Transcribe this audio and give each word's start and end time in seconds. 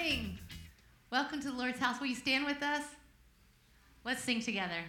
morning. 0.00 0.38
Welcome 1.12 1.40
to 1.42 1.50
the 1.50 1.56
Lord's 1.56 1.78
house. 1.78 2.00
Will 2.00 2.06
you 2.06 2.14
stand 2.14 2.46
with 2.46 2.62
us? 2.62 2.84
Let's 4.02 4.22
sing 4.22 4.40
together. 4.40 4.82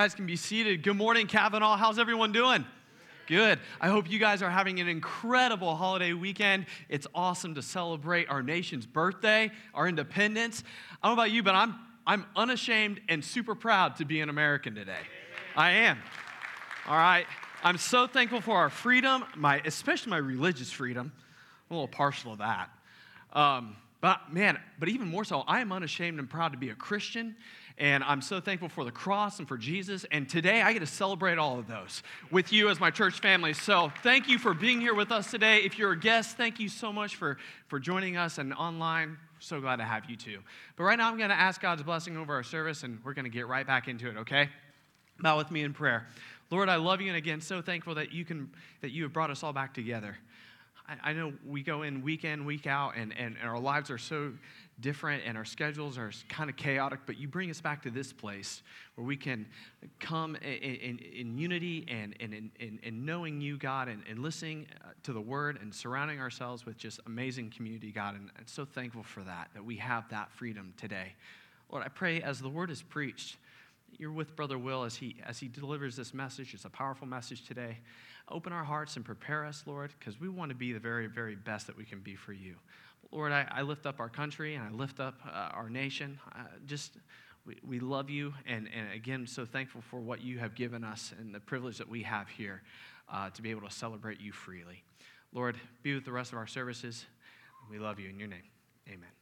guys 0.00 0.14
can 0.14 0.24
be 0.24 0.34
seated. 0.34 0.82
Good 0.82 0.96
morning, 0.96 1.26
Cavanaugh. 1.26 1.76
How's 1.76 1.98
everyone 1.98 2.32
doing? 2.32 2.64
Good. 3.26 3.58
I 3.82 3.88
hope 3.88 4.10
you 4.10 4.18
guys 4.18 4.40
are 4.40 4.48
having 4.48 4.80
an 4.80 4.88
incredible 4.88 5.76
holiday 5.76 6.14
weekend. 6.14 6.64
It's 6.88 7.06
awesome 7.14 7.54
to 7.56 7.60
celebrate 7.60 8.30
our 8.30 8.42
nation's 8.42 8.86
birthday, 8.86 9.50
our 9.74 9.86
independence. 9.86 10.64
I 11.02 11.08
don't 11.08 11.16
know 11.16 11.22
about 11.22 11.32
you, 11.32 11.42
but 11.42 11.54
I'm, 11.54 11.74
I'm 12.06 12.24
unashamed 12.34 13.02
and 13.10 13.22
super 13.22 13.54
proud 13.54 13.96
to 13.96 14.06
be 14.06 14.22
an 14.22 14.30
American 14.30 14.74
today. 14.74 15.02
I 15.54 15.72
am. 15.72 15.98
All 16.86 16.96
right. 16.96 17.26
I'm 17.62 17.76
so 17.76 18.06
thankful 18.06 18.40
for 18.40 18.56
our 18.56 18.70
freedom, 18.70 19.22
my, 19.36 19.60
especially 19.66 20.12
my 20.12 20.16
religious 20.16 20.72
freedom. 20.72 21.12
I'm 21.68 21.76
a 21.76 21.78
little 21.78 21.88
partial 21.88 22.32
to 22.32 22.38
that. 22.38 22.70
Um, 23.38 23.76
but 24.00 24.32
man, 24.32 24.58
but 24.78 24.88
even 24.88 25.08
more 25.08 25.24
so, 25.24 25.40
I 25.40 25.60
am 25.60 25.72
unashamed 25.72 26.18
and 26.18 26.30
proud 26.30 26.52
to 26.52 26.58
be 26.58 26.70
a 26.70 26.74
Christian, 26.74 27.36
and 27.78 28.04
I'm 28.04 28.20
so 28.20 28.40
thankful 28.40 28.68
for 28.68 28.84
the 28.84 28.90
cross 28.90 29.38
and 29.38 29.48
for 29.48 29.56
Jesus. 29.56 30.04
And 30.10 30.28
today 30.28 30.62
I 30.62 30.72
get 30.72 30.80
to 30.80 30.86
celebrate 30.86 31.38
all 31.38 31.58
of 31.58 31.66
those 31.66 32.02
with 32.30 32.52
you 32.52 32.68
as 32.68 32.78
my 32.78 32.90
church 32.90 33.20
family. 33.20 33.52
So 33.52 33.92
thank 34.02 34.28
you 34.28 34.38
for 34.38 34.54
being 34.54 34.80
here 34.80 34.94
with 34.94 35.10
us 35.12 35.30
today. 35.30 35.58
If 35.58 35.78
you're 35.78 35.92
a 35.92 35.98
guest, 35.98 36.36
thank 36.36 36.60
you 36.60 36.68
so 36.68 36.92
much 36.92 37.16
for, 37.16 37.38
for 37.68 37.78
joining 37.78 38.16
us 38.16 38.38
and 38.38 38.52
online. 38.52 39.16
So 39.38 39.60
glad 39.60 39.76
to 39.76 39.84
have 39.84 40.08
you 40.10 40.16
too. 40.16 40.40
But 40.76 40.84
right 40.84 40.98
now 40.98 41.08
I'm 41.08 41.16
going 41.16 41.30
to 41.30 41.34
ask 41.34 41.60
God's 41.60 41.82
blessing 41.82 42.16
over 42.16 42.34
our 42.34 42.42
service 42.42 42.82
and 42.82 42.98
we're 43.04 43.14
going 43.14 43.24
to 43.24 43.30
get 43.30 43.46
right 43.48 43.66
back 43.66 43.88
into 43.88 44.08
it, 44.10 44.16
okay? 44.18 44.48
Bow 45.20 45.38
with 45.38 45.50
me 45.50 45.62
in 45.62 45.72
prayer. 45.72 46.06
Lord, 46.50 46.68
I 46.68 46.76
love 46.76 47.00
you 47.00 47.08
and 47.08 47.16
again 47.16 47.40
so 47.40 47.62
thankful 47.62 47.94
that 47.94 48.12
you 48.12 48.24
can 48.24 48.50
that 48.80 48.90
you 48.90 49.04
have 49.04 49.12
brought 49.12 49.30
us 49.30 49.42
all 49.42 49.52
back 49.52 49.72
together. 49.72 50.16
I, 51.04 51.12
know 51.12 51.32
we 51.46 51.62
go 51.62 51.82
in 51.82 52.02
week 52.02 52.24
in, 52.24 52.44
week 52.44 52.66
out, 52.66 52.96
and, 52.96 53.14
and, 53.16 53.36
and 53.40 53.48
our 53.48 53.60
lives 53.60 53.90
are 53.90 53.98
so 53.98 54.32
different 54.80 55.22
and 55.26 55.36
our 55.36 55.44
schedules 55.44 55.98
are 55.98 56.10
kind 56.28 56.50
of 56.50 56.56
chaotic, 56.56 57.00
but 57.06 57.18
you 57.18 57.28
bring 57.28 57.50
us 57.50 57.60
back 57.60 57.82
to 57.82 57.90
this 57.90 58.12
place 58.12 58.62
where 58.94 59.06
we 59.06 59.16
can 59.16 59.46
come 59.98 60.36
in, 60.36 60.52
in, 60.52 60.98
in 60.98 61.38
unity 61.38 61.86
and, 61.88 62.14
and 62.20 62.34
in, 62.34 62.50
in, 62.58 62.78
in 62.82 63.04
knowing 63.04 63.40
you, 63.40 63.56
God, 63.56 63.88
and, 63.88 64.02
and 64.08 64.18
listening 64.20 64.66
uh, 64.84 64.88
to 65.04 65.12
the 65.12 65.20
word 65.20 65.58
and 65.60 65.74
surrounding 65.74 66.20
ourselves 66.20 66.66
with 66.66 66.76
just 66.76 67.00
amazing 67.06 67.50
community, 67.50 67.92
God. 67.92 68.14
And 68.14 68.30
I'm 68.38 68.46
so 68.46 68.64
thankful 68.64 69.02
for 69.02 69.22
that, 69.22 69.50
that 69.54 69.64
we 69.64 69.76
have 69.76 70.08
that 70.10 70.30
freedom 70.32 70.74
today. 70.76 71.14
Lord, 71.70 71.84
I 71.84 71.88
pray 71.88 72.20
as 72.22 72.40
the 72.40 72.48
word 72.48 72.70
is 72.70 72.82
preached, 72.82 73.36
you're 73.98 74.12
with 74.12 74.34
Brother 74.36 74.58
Will 74.58 74.84
as 74.84 74.96
he, 74.96 75.16
as 75.26 75.38
he 75.38 75.48
delivers 75.48 75.96
this 75.96 76.14
message. 76.14 76.54
It's 76.54 76.64
a 76.64 76.70
powerful 76.70 77.06
message 77.06 77.46
today. 77.46 77.78
Open 78.28 78.52
our 78.52 78.64
hearts 78.64 78.96
and 78.96 79.04
prepare 79.04 79.44
us, 79.44 79.64
Lord, 79.66 79.92
because 79.98 80.20
we 80.20 80.28
want 80.28 80.50
to 80.50 80.54
be 80.54 80.72
the 80.72 80.78
very, 80.78 81.06
very 81.06 81.34
best 81.34 81.66
that 81.66 81.76
we 81.76 81.84
can 81.84 81.98
be 82.00 82.14
for 82.14 82.32
you. 82.32 82.54
Lord, 83.12 83.32
I, 83.32 83.46
I 83.50 83.62
lift 83.62 83.86
up 83.86 84.00
our 84.00 84.08
country 84.08 84.54
and 84.54 84.64
I 84.64 84.70
lift 84.70 85.00
up 85.00 85.14
uh, 85.26 85.50
our 85.52 85.68
nation. 85.68 86.18
Uh, 86.34 86.42
just, 86.66 86.96
we, 87.44 87.56
we 87.66 87.80
love 87.80 88.08
you. 88.08 88.34
And, 88.46 88.68
and 88.74 88.92
again, 88.92 89.26
so 89.26 89.44
thankful 89.44 89.82
for 89.82 89.98
what 90.00 90.22
you 90.22 90.38
have 90.38 90.54
given 90.54 90.84
us 90.84 91.12
and 91.18 91.34
the 91.34 91.40
privilege 91.40 91.78
that 91.78 91.88
we 91.88 92.02
have 92.04 92.28
here 92.28 92.62
uh, 93.12 93.30
to 93.30 93.42
be 93.42 93.50
able 93.50 93.62
to 93.62 93.74
celebrate 93.74 94.20
you 94.20 94.32
freely. 94.32 94.82
Lord, 95.32 95.56
be 95.82 95.94
with 95.94 96.04
the 96.04 96.12
rest 96.12 96.32
of 96.32 96.38
our 96.38 96.46
services. 96.46 97.04
We 97.70 97.78
love 97.78 97.98
you 97.98 98.08
in 98.08 98.18
your 98.18 98.28
name. 98.28 98.42
Amen. 98.88 99.19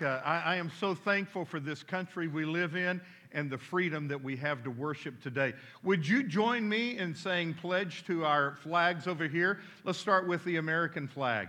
America. 0.00 0.22
Uh, 0.24 0.28
I, 0.28 0.54
I, 0.54 0.56
am 0.56 0.70
so 0.80 0.94
thankful 0.94 1.44
for 1.44 1.60
this 1.60 1.82
country 1.82 2.28
we 2.28 2.44
live 2.44 2.76
in 2.76 3.00
and 3.32 3.50
the 3.50 3.58
freedom 3.58 4.08
that 4.08 4.22
we 4.22 4.36
have 4.36 4.62
to 4.64 4.70
worship 4.70 5.20
today. 5.22 5.54
Would 5.82 6.06
you 6.06 6.22
join 6.22 6.68
me 6.68 6.98
in 6.98 7.14
saying 7.14 7.54
pledge 7.54 8.04
to 8.06 8.24
our 8.24 8.56
flags 8.62 9.06
over 9.06 9.26
here? 9.26 9.60
Let's 9.84 9.98
start 9.98 10.28
with 10.28 10.44
the 10.44 10.56
American 10.56 11.08
flag. 11.08 11.48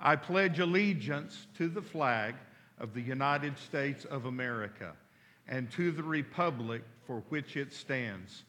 I 0.00 0.16
pledge 0.16 0.58
allegiance 0.58 1.46
to 1.58 1.68
the 1.68 1.82
flag 1.82 2.34
of 2.78 2.94
the 2.94 3.00
United 3.00 3.56
States 3.58 4.04
of 4.04 4.26
America 4.26 4.92
and 5.48 5.70
to 5.72 5.92
the 5.92 6.02
republic 6.02 6.82
for 7.06 7.22
which 7.28 7.56
it 7.56 7.72
stands, 7.72 8.44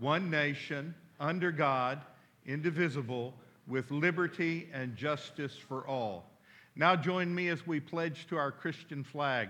one 0.00 0.30
nation, 0.30 0.94
under 1.20 1.52
God, 1.52 2.00
indivisible, 2.44 3.34
with 3.68 3.90
liberty 3.90 4.68
and 4.72 4.96
justice 4.96 5.56
for 5.56 5.86
all. 5.86 6.35
Now 6.78 6.94
join 6.94 7.34
me 7.34 7.48
as 7.48 7.66
we 7.66 7.80
pledge 7.80 8.26
to 8.28 8.36
our 8.36 8.52
Christian 8.52 9.02
flag. 9.02 9.48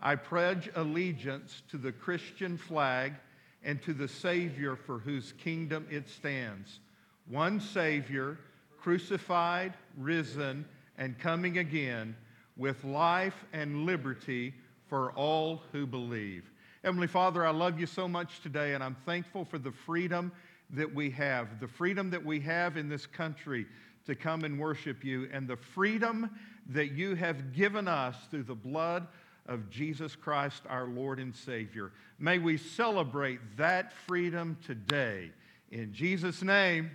I 0.00 0.16
pledge 0.16 0.68
allegiance 0.74 1.62
to 1.70 1.78
the 1.78 1.90
Christian 1.90 2.58
flag 2.58 3.14
and 3.62 3.80
to 3.82 3.94
the 3.94 4.08
Savior 4.08 4.76
for 4.76 4.98
whose 4.98 5.32
kingdom 5.32 5.86
it 5.90 6.06
stands. 6.06 6.80
One 7.26 7.60
Savior, 7.60 8.38
crucified, 8.78 9.72
risen, 9.96 10.66
and 10.98 11.18
coming 11.18 11.56
again, 11.56 12.14
with 12.58 12.84
life 12.84 13.46
and 13.54 13.86
liberty 13.86 14.52
for 14.88 15.12
all 15.12 15.62
who 15.72 15.86
believe. 15.86 16.44
Heavenly 16.84 17.06
Father, 17.06 17.46
I 17.46 17.50
love 17.50 17.80
you 17.80 17.86
so 17.86 18.06
much 18.06 18.40
today, 18.42 18.74
and 18.74 18.84
I'm 18.84 18.96
thankful 19.06 19.46
for 19.46 19.58
the 19.58 19.72
freedom 19.72 20.30
that 20.70 20.94
we 20.94 21.08
have, 21.10 21.58
the 21.58 21.66
freedom 21.66 22.10
that 22.10 22.24
we 22.24 22.40
have 22.40 22.76
in 22.76 22.90
this 22.90 23.06
country 23.06 23.66
to 24.06 24.14
come 24.14 24.44
and 24.44 24.58
worship 24.58 25.04
you, 25.04 25.28
and 25.32 25.48
the 25.48 25.56
freedom 25.56 26.30
that 26.70 26.92
you 26.92 27.14
have 27.14 27.52
given 27.52 27.88
us 27.88 28.16
through 28.30 28.44
the 28.44 28.54
blood 28.54 29.06
of 29.46 29.68
Jesus 29.70 30.16
Christ, 30.16 30.62
our 30.68 30.86
Lord 30.86 31.18
and 31.18 31.34
Savior. 31.34 31.92
May 32.18 32.38
we 32.38 32.56
celebrate 32.56 33.40
that 33.56 33.92
freedom 34.06 34.56
today. 34.64 35.30
In 35.70 35.92
Jesus' 35.92 36.42
name, 36.42 36.90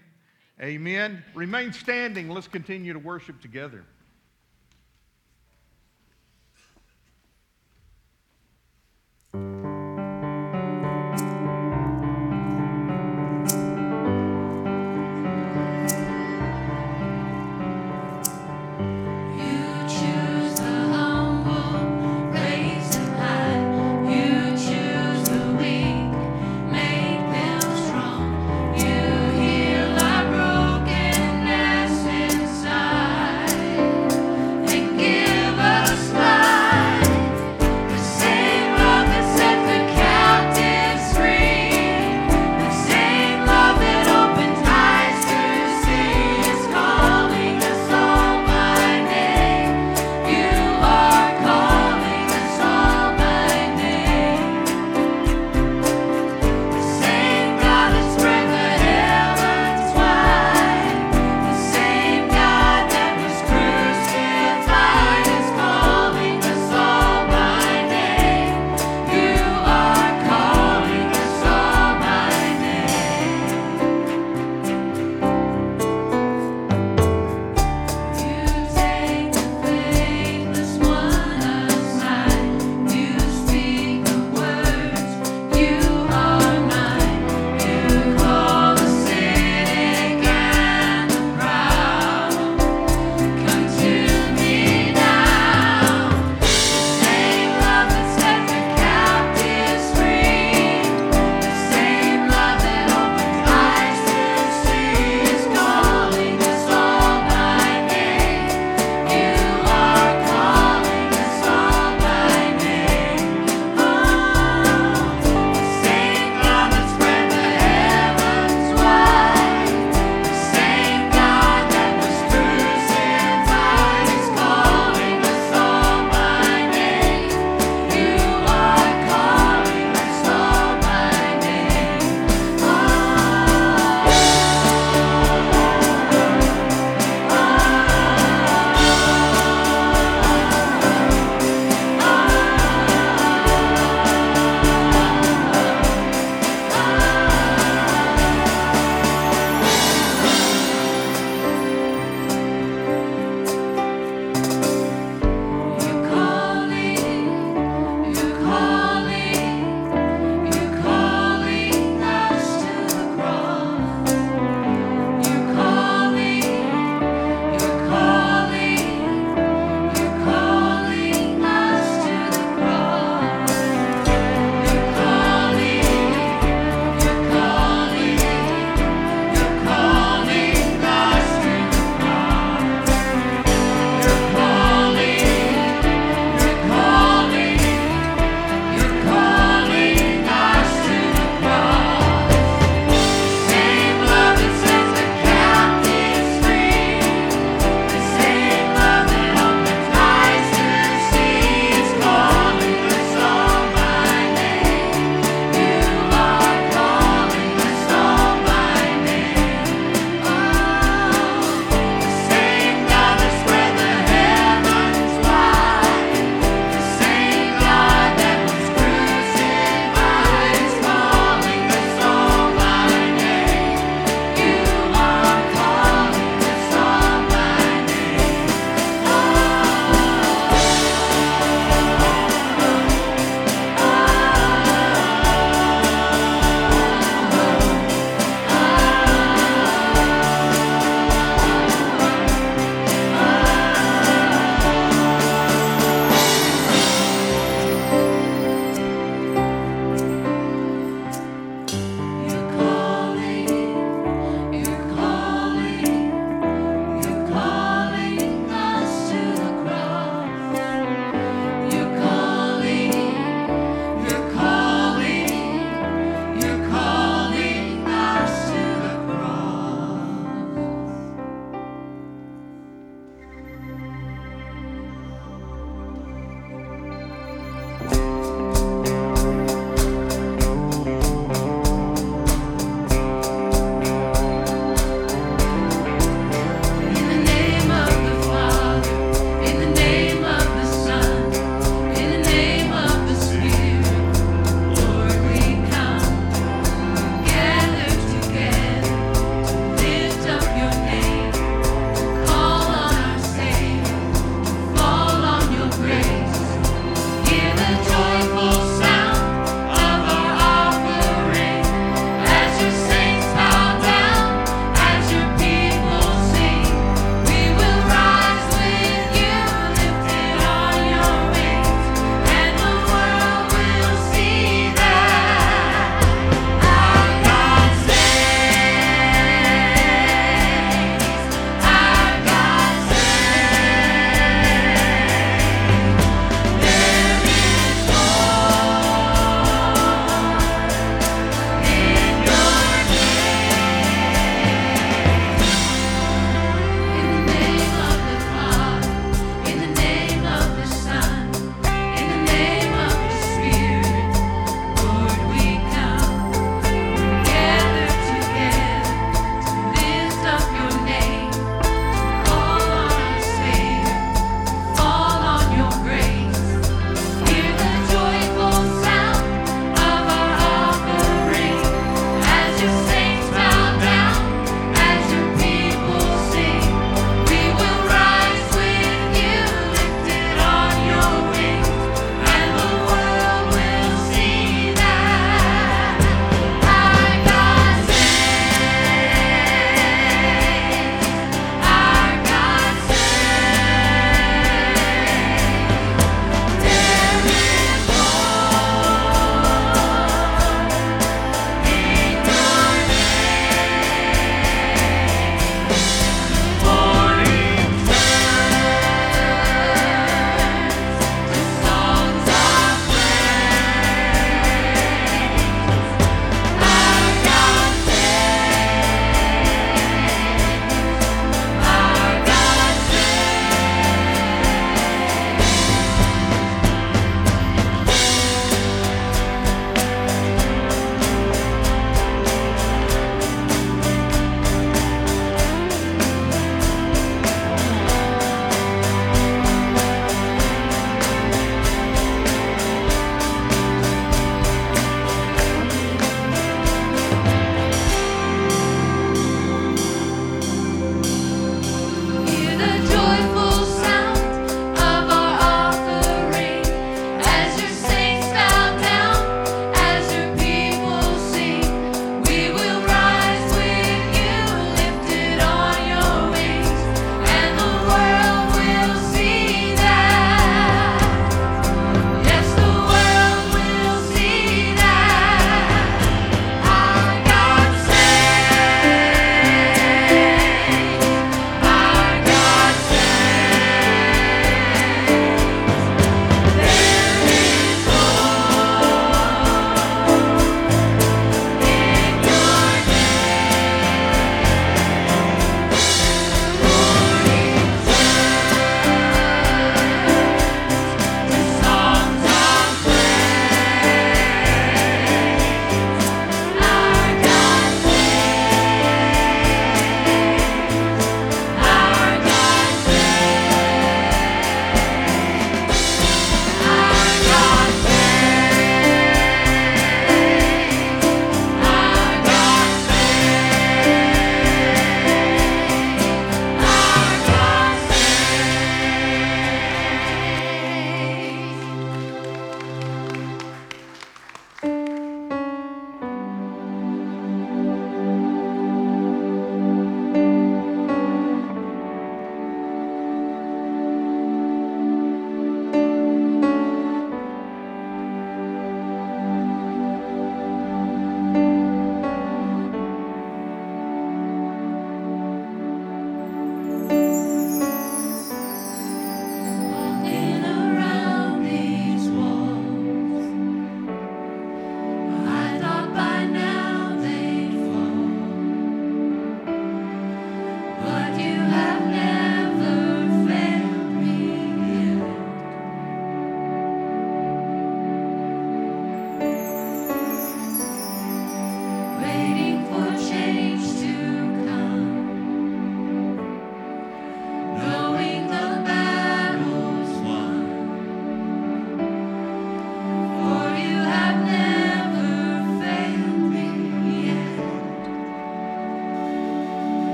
amen. 0.62 1.24
Remain 1.36 1.74
standing. 1.74 2.30
Let's 2.30 2.48
continue 2.48 2.94
to 2.94 3.00
worship 3.00 3.42
together. 3.42 3.86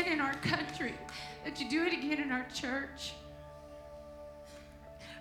Again 0.00 0.12
in 0.12 0.20
our 0.20 0.34
country, 0.34 0.94
that 1.44 1.60
you 1.60 1.68
do 1.68 1.84
it 1.84 1.92
again 1.92 2.20
in 2.20 2.32
our 2.32 2.46
church. 2.54 3.12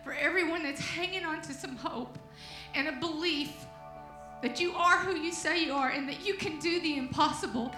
For 0.04 0.14
everyone 0.14 0.64
that's 0.64 0.82
hanging 0.82 1.26
on 1.26 1.42
to 1.42 1.54
some 1.54 1.76
hope 1.76 2.18
and 2.74 2.88
a 2.88 2.94
belief 2.94 3.54
that 4.42 4.60
you 4.60 4.74
are 4.74 4.98
who 5.00 5.18
you 5.18 5.34
say 5.34 5.66
you 5.66 5.74
are 5.74 5.90
and 5.90 6.08
that 6.08 6.26
you 6.26 6.36
can 6.36 6.60
do 6.60 6.80
the 6.80 6.98
impossible. 6.98 7.72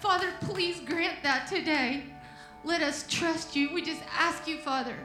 Father, 0.00 0.28
please 0.40 0.80
grant 0.80 1.22
that 1.22 1.46
today. 1.46 2.02
Let 2.64 2.82
us 2.82 3.04
trust 3.08 3.54
you. 3.54 3.72
We 3.72 3.82
just 3.82 4.02
ask 4.18 4.48
you, 4.48 4.58
Father, 4.58 4.96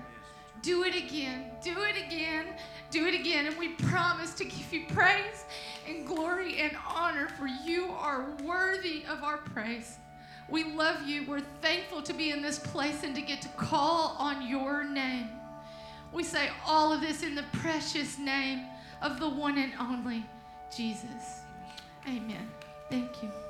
do 0.62 0.84
it 0.84 0.96
again, 0.96 1.52
do 1.64 1.84
it 1.84 1.96
again, 2.08 2.46
do 2.90 3.06
it 3.06 3.14
again. 3.14 3.46
And 3.46 3.58
we 3.58 3.70
promise 3.70 4.34
to 4.36 4.46
give 4.46 4.74
you 4.74 4.86
praise 4.88 5.46
and 5.88 6.08
glory 6.08 6.60
and 6.60 6.76
honor, 6.88 7.30
for 7.38 7.48
you 7.48 7.92
are 7.92 8.36
worthy 8.44 9.04
of 9.08 9.24
our 9.24 9.38
praise. 9.38 10.00
We 10.50 10.64
love 10.64 11.08
you. 11.08 11.26
We're 11.28 11.42
thankful 11.62 12.02
to 12.04 12.14
be 12.14 12.32
in 12.32 12.42
this 12.42 12.60
place 12.60 13.04
and 13.04 13.16
to 13.16 13.22
get 13.22 13.42
to 13.42 13.48
call 13.50 14.16
on 14.20 14.48
your 14.48 14.84
name. 14.84 15.30
We 16.14 16.24
say 16.24 16.50
all 16.66 16.94
of 16.94 17.02
this 17.02 17.24
in 17.24 17.36
the 17.36 17.46
precious 17.54 18.18
name 18.18 18.66
of 19.02 19.20
the 19.20 19.28
one 19.28 19.58
and 19.58 19.74
only 19.80 20.26
Jesus. 20.76 21.42
Amen. 22.08 22.48
Thank 22.90 23.24
you. 23.24 23.45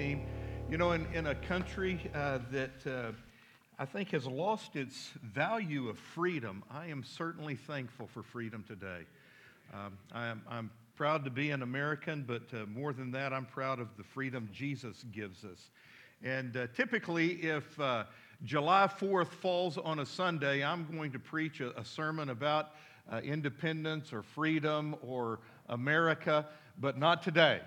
Team. 0.00 0.22
You 0.70 0.78
know, 0.78 0.92
in, 0.92 1.06
in 1.12 1.26
a 1.26 1.34
country 1.34 2.00
uh, 2.14 2.38
that 2.52 2.86
uh, 2.86 3.12
I 3.78 3.84
think 3.84 4.12
has 4.12 4.26
lost 4.26 4.74
its 4.74 5.10
value 5.22 5.90
of 5.90 5.98
freedom, 5.98 6.62
I 6.70 6.86
am 6.86 7.04
certainly 7.04 7.54
thankful 7.54 8.06
for 8.06 8.22
freedom 8.22 8.64
today. 8.66 9.04
Um, 9.74 9.98
I 10.10 10.28
am, 10.28 10.40
I'm 10.48 10.70
proud 10.96 11.24
to 11.24 11.30
be 11.30 11.50
an 11.50 11.60
American, 11.60 12.24
but 12.26 12.44
uh, 12.54 12.64
more 12.64 12.94
than 12.94 13.10
that, 13.10 13.34
I'm 13.34 13.44
proud 13.44 13.78
of 13.78 13.88
the 13.98 14.02
freedom 14.02 14.48
Jesus 14.54 15.04
gives 15.12 15.44
us. 15.44 15.68
And 16.22 16.56
uh, 16.56 16.68
typically, 16.74 17.32
if 17.42 17.78
uh, 17.78 18.04
July 18.42 18.88
4th 18.98 19.28
falls 19.28 19.76
on 19.76 19.98
a 19.98 20.06
Sunday, 20.06 20.64
I'm 20.64 20.86
going 20.96 21.12
to 21.12 21.18
preach 21.18 21.60
a, 21.60 21.78
a 21.78 21.84
sermon 21.84 22.30
about 22.30 22.70
uh, 23.12 23.18
independence 23.18 24.14
or 24.14 24.22
freedom 24.22 24.96
or 25.02 25.40
America, 25.68 26.46
but 26.78 26.96
not 26.96 27.22
today 27.22 27.60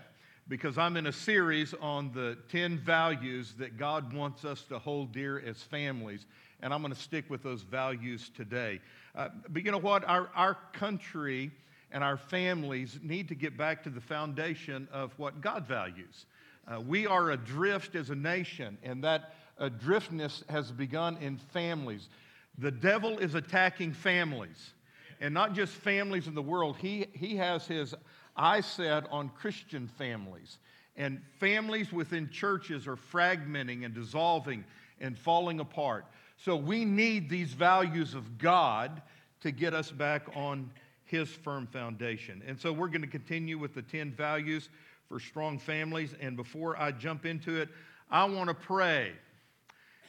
because 0.48 0.78
I'm 0.78 0.98
in 0.98 1.08
a 1.08 1.12
series 1.12 1.74
on 1.82 2.12
the 2.14 2.38
10 2.50 2.78
values 2.80 3.54
that 3.60 3.78
God 3.78 4.14
wants 4.14 4.44
us 4.44 4.64
to 4.64 4.78
hold 4.78 5.14
dear 5.14 5.42
as 5.46 5.62
families, 5.62 6.26
and 6.62 6.74
I'm 6.74 6.82
going 6.82 6.94
to 6.94 7.00
stick 7.00 7.30
with 7.30 7.44
those 7.44 7.62
values 7.62 8.30
today. 8.36 8.82
Uh, 9.16 9.30
but 9.50 9.64
you 9.64 9.72
know 9.72 9.78
what? 9.78 10.08
Our, 10.08 10.30
our 10.36 10.58
country 10.74 11.52
and 11.92 12.04
our 12.04 12.18
families 12.18 13.00
need 13.02 13.28
to 13.30 13.36
get 13.36 13.58
back 13.58 13.84
to 13.84 13.90
the 13.90 14.02
foundation 14.02 14.88
of 14.92 15.18
what 15.18 15.40
God 15.42 15.66
values. 15.66 16.26
Uh, 16.68 16.82
we 16.82 17.08
are 17.08 17.32
adrift 17.32 17.96
as 17.96 18.10
a 18.10 18.16
nation, 18.16 18.78
and 18.84 19.04
that 19.04 19.36
adriftness 19.60 20.48
has 20.50 20.72
begun 20.72 21.18
in 21.18 21.38
families. 21.38 22.10
The 22.58 22.72
devil 22.72 23.18
is 23.20 23.36
attacking 23.36 23.94
families, 23.94 24.74
and 25.22 25.34
not 25.34 25.54
just 25.54 25.74
families 25.74 26.28
in 26.28 26.36
the 26.36 26.42
world. 26.42 26.78
He, 26.78 27.08
he 27.14 27.38
has 27.38 27.66
his 27.68 27.94
eye 28.36 28.62
said 28.62 29.06
on 29.12 29.30
Christian 29.30 29.88
families. 29.88 30.58
And 30.96 31.22
families 31.40 31.92
within 31.92 32.30
churches 32.30 32.88
are 32.88 32.96
fragmenting 32.96 33.84
and 33.84 33.94
dissolving 33.94 34.64
and 35.00 35.18
falling 35.18 35.60
apart. 35.60 36.06
So 36.38 36.56
we 36.56 36.86
need 36.86 37.30
these 37.30 37.54
values 37.54 38.14
of 38.14 38.38
God 38.38 39.02
to 39.42 39.52
get 39.52 39.74
us 39.74 39.92
back 39.92 40.24
on 40.36 40.70
his 41.06 41.30
firm 41.30 41.68
foundation. 41.68 42.42
And 42.48 42.60
so 42.60 42.72
we're 42.72 42.88
going 42.88 43.02
to 43.02 43.08
continue 43.08 43.58
with 43.58 43.74
the 43.74 43.82
10 43.82 44.12
values 44.12 44.70
for 45.08 45.20
strong 45.20 45.60
families. 45.60 46.16
And 46.20 46.36
before 46.36 46.80
I 46.80 46.92
jump 46.92 47.26
into 47.26 47.60
it, 47.62 47.70
I 48.10 48.26
want 48.26 48.50
to 48.50 48.54
pray. 48.54 49.14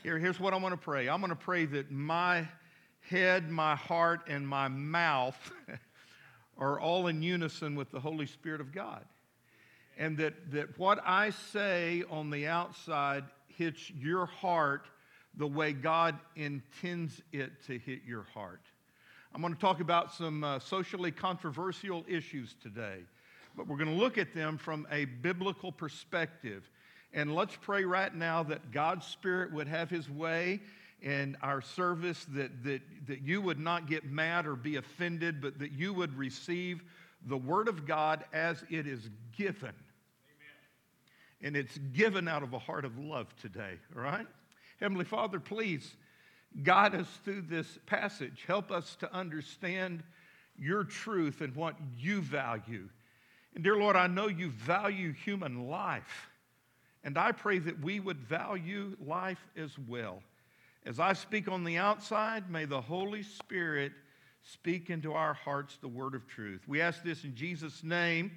Here, 0.03 0.19
here's 0.19 0.39
what 0.39 0.53
I 0.53 0.57
want 0.57 0.73
to 0.73 0.81
pray 0.81 1.09
I'm 1.09 1.21
going 1.21 1.31
to 1.31 1.37
pray 1.37 1.65
that 1.67 1.91
my 1.91 2.47
head, 3.09 3.51
my 3.51 3.75
heart, 3.75 4.21
and 4.29 4.47
my 4.47 4.69
mouth 4.69 5.37
are 6.59 6.81
all 6.81 7.07
in 7.07 7.23
unison 7.23 7.75
with 7.75 7.91
the 7.91 8.01
Holy 8.01 8.27
Spirit 8.27 8.61
of 8.61 8.73
God. 8.73 9.05
And 9.97 10.17
that, 10.19 10.35
that 10.53 10.79
what 10.79 11.01
I 11.05 11.31
say 11.31 12.03
on 12.11 12.31
the 12.31 12.47
outside 12.47 13.25
hits 13.47 13.91
your 13.91 14.27
heart 14.27 14.87
the 15.37 15.47
way 15.47 15.73
God 15.73 16.19
intends 16.37 17.23
it 17.33 17.51
to 17.67 17.79
hit 17.79 18.01
your 18.07 18.25
heart. 18.35 18.63
I'm 19.35 19.41
going 19.41 19.55
to 19.55 19.61
talk 19.61 19.81
about 19.81 20.13
some 20.13 20.45
uh, 20.45 20.61
socially 20.61 21.11
controversial 21.11 22.05
issues 22.09 22.55
today, 22.63 22.99
but 23.57 23.67
we're 23.67 23.77
going 23.77 23.91
to 23.91 24.01
look 24.01 24.17
at 24.17 24.33
them 24.33 24.59
from 24.59 24.87
a 24.93 25.07
biblical 25.07 25.73
perspective. 25.73 26.71
And 27.13 27.35
let's 27.35 27.57
pray 27.61 27.85
right 27.85 28.15
now 28.15 28.45
that 28.45 28.71
God's 28.71 29.07
Spirit 29.07 29.53
would 29.53 29.67
have 29.67 29.91
His 29.91 30.09
way 30.09 30.61
in 31.05 31.37
our 31.43 31.61
service, 31.61 32.27
that, 32.31 32.65
that, 32.65 32.81
that 33.07 33.21
you 33.21 33.43
would 33.43 33.61
not 33.61 33.87
get 33.87 34.07
mad 34.07 34.47
or 34.47 34.57
be 34.57 34.77
offended, 34.77 35.41
but 35.41 35.59
that 35.59 35.71
you 35.71 35.93
would 35.93 36.17
receive 36.17 36.83
the 37.27 37.37
Word 37.37 37.69
of 37.69 37.87
God 37.87 38.25
as 38.33 38.65
it 38.71 38.87
is 38.87 39.11
given. 39.37 39.69
Amen. 39.69 41.43
And 41.43 41.57
it's 41.57 41.77
given 41.93 42.27
out 42.27 42.43
of 42.43 42.55
a 42.55 42.59
heart 42.59 42.87
of 42.87 42.99
love 42.99 43.27
today, 43.37 43.75
all 43.95 44.03
right? 44.03 44.27
Heavenly 44.81 45.05
Father, 45.05 45.39
please 45.39 45.95
guide 46.63 46.95
us 46.95 47.07
through 47.23 47.43
this 47.43 47.79
passage. 47.85 48.45
Help 48.47 48.71
us 48.71 48.97
to 48.97 49.15
understand 49.15 50.03
your 50.59 50.85
truth 50.85 51.43
and 51.43 51.55
what 51.55 51.75
you 51.99 52.23
value. 52.23 52.89
And 53.55 53.63
dear 53.63 53.77
Lord, 53.77 53.97
I 53.97 54.07
know 54.07 54.29
you 54.29 54.51
value 54.51 55.13
human 55.13 55.69
life. 55.69 56.31
And 57.03 57.19
I 57.19 57.33
pray 57.33 57.59
that 57.59 57.81
we 57.81 58.01
would 58.01 58.21
value 58.21 58.97
life 59.05 59.45
as 59.55 59.79
well. 59.87 60.23
As 60.87 61.01
I 61.01 61.15
speak 61.15 61.49
on 61.49 61.65
the 61.65 61.79
outside, 61.79 62.51
may 62.51 62.67
the 62.67 62.81
Holy 62.81 63.23
Spirit 63.23 63.93
speak 64.43 64.91
into 64.91 65.15
our 65.15 65.33
hearts 65.33 65.79
the 65.81 65.89
word 65.89 66.15
of 66.15 66.27
truth. 66.27 66.61
We 66.69 66.83
ask 66.83 67.03
this 67.03 67.25
in 67.25 67.35
Jesus' 67.35 67.83
name. 67.83 68.33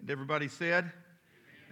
And 0.00 0.10
everybody 0.10 0.48
said, 0.48 0.90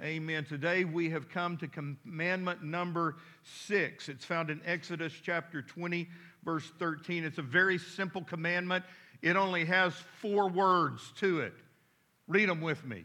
Amen. 0.00 0.12
Amen. 0.22 0.44
Today 0.44 0.84
we 0.84 1.10
have 1.10 1.28
come 1.28 1.56
to 1.56 1.66
commandment 1.66 2.62
number 2.62 3.16
six. 3.42 4.08
It's 4.08 4.24
found 4.24 4.50
in 4.50 4.60
Exodus 4.64 5.12
chapter 5.20 5.62
20, 5.62 6.08
verse 6.44 6.70
13. 6.78 7.24
It's 7.24 7.38
a 7.38 7.42
very 7.42 7.76
simple 7.76 8.22
commandment, 8.22 8.84
it 9.22 9.34
only 9.34 9.64
has 9.64 9.92
four 10.22 10.48
words 10.48 11.12
to 11.16 11.40
it. 11.40 11.54
Read 12.28 12.48
them 12.48 12.60
with 12.60 12.86
me. 12.86 13.04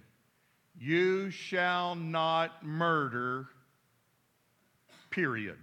You 0.80 1.32
shall 1.32 1.96
not 1.96 2.64
murder, 2.64 3.48
period 5.10 5.58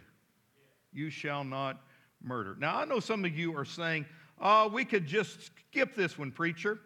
you 0.92 1.10
shall 1.10 1.44
not 1.44 1.80
murder. 2.22 2.56
Now, 2.58 2.76
I 2.76 2.84
know 2.84 3.00
some 3.00 3.24
of 3.24 3.36
you 3.36 3.56
are 3.56 3.64
saying, 3.64 4.06
oh, 4.40 4.68
we 4.68 4.84
could 4.84 5.06
just 5.06 5.50
skip 5.70 5.94
this 5.94 6.18
one, 6.18 6.30
preacher. 6.30 6.78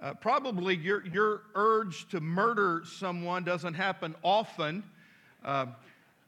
Uh, 0.00 0.14
probably 0.14 0.76
your, 0.76 1.06
your 1.06 1.42
urge 1.54 2.08
to 2.08 2.20
murder 2.20 2.82
someone 2.84 3.44
doesn't 3.44 3.74
happen 3.74 4.14
often. 4.22 4.82
Uh, 5.44 5.66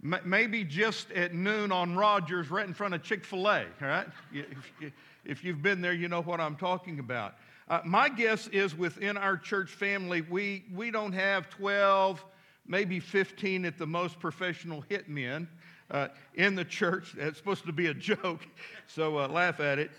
m- 0.03 0.21
maybe 0.25 0.63
just 0.63 1.11
at 1.13 1.35
noon 1.35 1.73
on 1.73 1.97
Rogers, 1.97 2.51
right 2.51 2.67
in 2.67 2.75
front 2.75 2.95
of 2.95 3.03
Chick 3.03 3.25
fil 3.25 3.49
A, 3.49 3.65
right? 3.81 4.07
If, 4.33 4.93
if 5.25 5.45
you've 5.45 5.63
been 5.63 5.81
there, 5.81 5.93
you 5.93 6.09
know 6.09 6.23
what 6.23 6.41
I'm 6.41 6.57
talking 6.57 6.99
about. 7.01 7.35
Uh, 7.69 7.81
my 7.85 8.09
guess 8.09 8.47
is 8.49 8.77
within 8.77 9.17
our 9.17 9.37
church 9.37 9.71
family, 9.71 10.21
we, 10.21 10.65
we 10.73 10.91
don't 10.91 11.13
have 11.13 11.49
12, 11.49 12.25
maybe 12.67 13.01
15 13.01 13.65
at 13.65 13.79
the 13.79 13.87
most 13.87 14.21
professional 14.21 14.85
hitmen 14.91 15.49
uh, 15.91 16.09
in 16.35 16.55
the 16.55 16.65
church. 16.65 17.15
It's 17.17 17.39
supposed 17.39 17.67
to 17.67 17.73
be 17.73 17.87
a 17.87 17.95
joke, 17.95 18.47
so 18.87 19.19
uh, 19.19 19.29
laugh 19.29 19.61
at 19.61 19.79
it. 19.79 19.91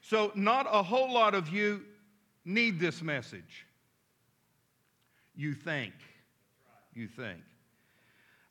So, 0.00 0.32
not 0.34 0.66
a 0.70 0.82
whole 0.82 1.12
lot 1.12 1.34
of 1.34 1.48
you 1.48 1.82
need 2.44 2.80
this 2.80 3.02
message. 3.02 3.66
you 5.36 5.54
think. 5.54 5.92
You 6.94 7.06
think. 7.06 7.40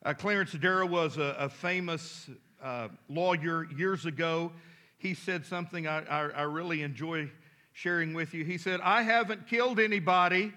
Uh, 0.04 0.14
Clarence 0.14 0.52
Darrow 0.52 0.86
was 0.86 1.16
a, 1.18 1.34
a 1.38 1.48
famous 1.48 2.30
uh, 2.62 2.88
lawyer 3.08 3.66
years 3.76 4.06
ago. 4.06 4.52
He 4.96 5.14
said 5.14 5.44
something 5.44 5.86
I, 5.86 6.04
I, 6.04 6.28
I 6.28 6.42
really 6.42 6.82
enjoy 6.82 7.30
sharing 7.72 8.14
with 8.14 8.34
you. 8.34 8.44
He 8.44 8.58
said, 8.58 8.80
I 8.80 9.02
haven't 9.02 9.48
killed 9.48 9.78
anybody, 9.78 10.52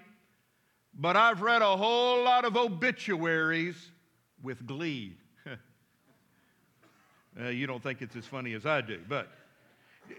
but 0.94 1.16
I've 1.16 1.42
read 1.42 1.62
a 1.62 1.76
whole 1.76 2.24
lot 2.24 2.44
of 2.44 2.56
obituaries 2.56 3.90
with 4.42 4.66
glee. 4.66 5.16
Uh, 7.40 7.48
you 7.48 7.66
don't 7.66 7.82
think 7.82 8.02
it's 8.02 8.16
as 8.16 8.26
funny 8.26 8.52
as 8.52 8.66
I 8.66 8.80
do, 8.80 9.00
but 9.08 9.28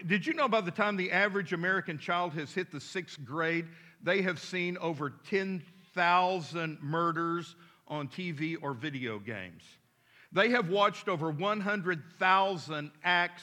did 0.06 0.26
you 0.26 0.34
know 0.34 0.48
by 0.48 0.60
the 0.60 0.70
time 0.70 0.96
the 0.96 1.12
average 1.12 1.52
American 1.52 1.98
child 1.98 2.32
has 2.34 2.52
hit 2.52 2.72
the 2.72 2.80
sixth 2.80 3.24
grade, 3.24 3.66
they 4.02 4.22
have 4.22 4.40
seen 4.40 4.76
over 4.78 5.12
10,000 5.30 6.78
murders 6.82 7.54
on 7.86 8.08
TV 8.08 8.56
or 8.60 8.72
video 8.72 9.18
games? 9.18 9.62
They 10.32 10.50
have 10.50 10.68
watched 10.68 11.08
over 11.08 11.30
100,000 11.30 12.90
acts 13.04 13.42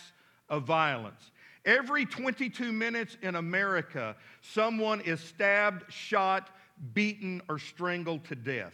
of 0.50 0.64
violence. 0.64 1.32
Every 1.64 2.06
22 2.06 2.72
minutes 2.72 3.18
in 3.22 3.36
America, 3.36 4.16
someone 4.42 5.00
is 5.02 5.22
stabbed, 5.22 5.92
shot, 5.94 6.50
beaten, 6.94 7.42
or 7.48 7.60
strangled 7.60 8.26
to 8.26 8.36
death. 8.36 8.74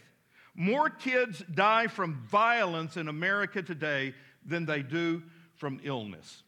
More 0.56 0.90
kids 0.90 1.44
die 1.54 1.86
from 1.86 2.14
violence 2.28 2.96
in 2.96 3.06
America 3.06 3.62
today 3.62 4.14
than 4.48 4.66
they 4.66 4.82
do 4.82 5.22
from 5.54 5.80
illness. 5.84 6.42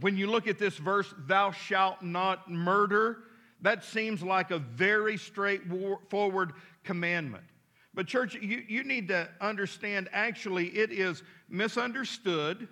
When 0.00 0.16
you 0.16 0.26
look 0.26 0.46
at 0.46 0.58
this 0.58 0.76
verse, 0.76 1.12
thou 1.26 1.50
shalt 1.50 2.02
not 2.02 2.50
murder, 2.50 3.18
that 3.60 3.84
seems 3.84 4.22
like 4.22 4.50
a 4.50 4.58
very 4.58 5.16
straightforward 5.16 6.52
commandment. 6.84 7.44
But, 7.94 8.06
church, 8.06 8.34
you, 8.34 8.62
you 8.66 8.84
need 8.84 9.08
to 9.08 9.28
understand 9.40 10.08
actually 10.12 10.68
it 10.68 10.90
is 10.90 11.22
misunderstood, 11.48 12.68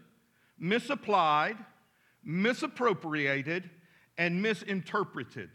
misapplied, 0.59 1.57
misappropriated, 2.25 3.69
and 4.17 4.41
misinterpreted. 4.41 5.51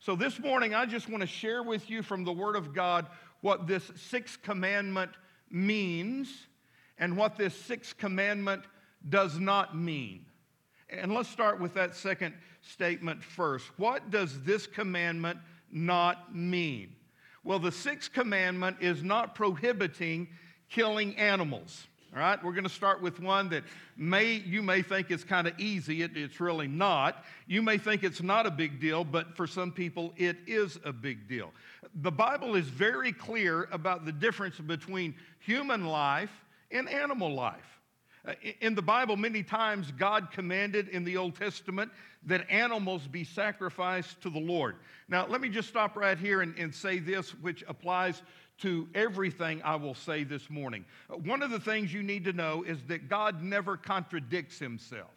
So, 0.00 0.14
this 0.14 0.38
morning, 0.38 0.74
I 0.74 0.84
just 0.86 1.08
want 1.08 1.22
to 1.22 1.26
share 1.26 1.62
with 1.62 1.88
you 1.88 2.02
from 2.02 2.24
the 2.24 2.32
Word 2.32 2.54
of 2.54 2.74
God 2.74 3.06
what 3.40 3.66
this 3.66 3.90
sixth 3.96 4.42
commandment 4.42 5.12
means 5.50 6.47
and 6.98 7.16
what 7.16 7.36
this 7.36 7.54
sixth 7.54 7.96
commandment 7.96 8.62
does 9.08 9.38
not 9.38 9.76
mean. 9.76 10.24
And 10.90 11.14
let's 11.14 11.28
start 11.28 11.60
with 11.60 11.74
that 11.74 11.94
second 11.94 12.34
statement 12.62 13.22
first. 13.22 13.66
What 13.76 14.10
does 14.10 14.42
this 14.42 14.66
commandment 14.66 15.38
not 15.70 16.34
mean? 16.34 16.94
Well, 17.44 17.58
the 17.58 17.72
sixth 17.72 18.12
commandment 18.12 18.78
is 18.80 19.02
not 19.02 19.34
prohibiting 19.34 20.28
killing 20.68 21.16
animals. 21.16 21.86
All 22.14 22.20
right, 22.20 22.42
we're 22.42 22.52
going 22.52 22.64
to 22.64 22.70
start 22.70 23.02
with 23.02 23.20
one 23.20 23.50
that 23.50 23.64
may 23.96 24.32
you 24.32 24.62
may 24.62 24.80
think 24.80 25.10
is 25.10 25.24
kind 25.24 25.46
of 25.46 25.58
easy. 25.60 26.02
It, 26.02 26.16
it's 26.16 26.40
really 26.40 26.66
not. 26.66 27.22
You 27.46 27.60
may 27.60 27.76
think 27.76 28.02
it's 28.02 28.22
not 28.22 28.46
a 28.46 28.50
big 28.50 28.80
deal, 28.80 29.04
but 29.04 29.36
for 29.36 29.46
some 29.46 29.70
people 29.70 30.14
it 30.16 30.38
is 30.46 30.78
a 30.86 30.92
big 30.92 31.28
deal. 31.28 31.52
The 31.96 32.10
Bible 32.10 32.54
is 32.54 32.66
very 32.66 33.12
clear 33.12 33.68
about 33.72 34.06
the 34.06 34.12
difference 34.12 34.56
between 34.56 35.14
human 35.40 35.84
life 35.84 36.30
and 36.70 36.88
animal 36.88 37.32
life. 37.34 37.80
Uh, 38.26 38.34
in 38.60 38.74
the 38.74 38.82
Bible, 38.82 39.16
many 39.16 39.42
times 39.42 39.92
God 39.92 40.30
commanded 40.32 40.88
in 40.88 41.04
the 41.04 41.16
Old 41.16 41.36
Testament 41.36 41.90
that 42.26 42.50
animals 42.50 43.06
be 43.06 43.24
sacrificed 43.24 44.20
to 44.22 44.30
the 44.30 44.40
Lord. 44.40 44.76
Now, 45.08 45.26
let 45.26 45.40
me 45.40 45.48
just 45.48 45.68
stop 45.68 45.96
right 45.96 46.18
here 46.18 46.42
and, 46.42 46.56
and 46.58 46.74
say 46.74 46.98
this, 46.98 47.30
which 47.36 47.64
applies 47.68 48.22
to 48.58 48.88
everything 48.94 49.62
I 49.62 49.76
will 49.76 49.94
say 49.94 50.24
this 50.24 50.50
morning. 50.50 50.84
Uh, 51.08 51.14
one 51.14 51.42
of 51.42 51.50
the 51.50 51.60
things 51.60 51.92
you 51.92 52.02
need 52.02 52.24
to 52.24 52.32
know 52.32 52.64
is 52.64 52.78
that 52.88 53.08
God 53.08 53.42
never 53.42 53.76
contradicts 53.76 54.58
himself. 54.58 55.10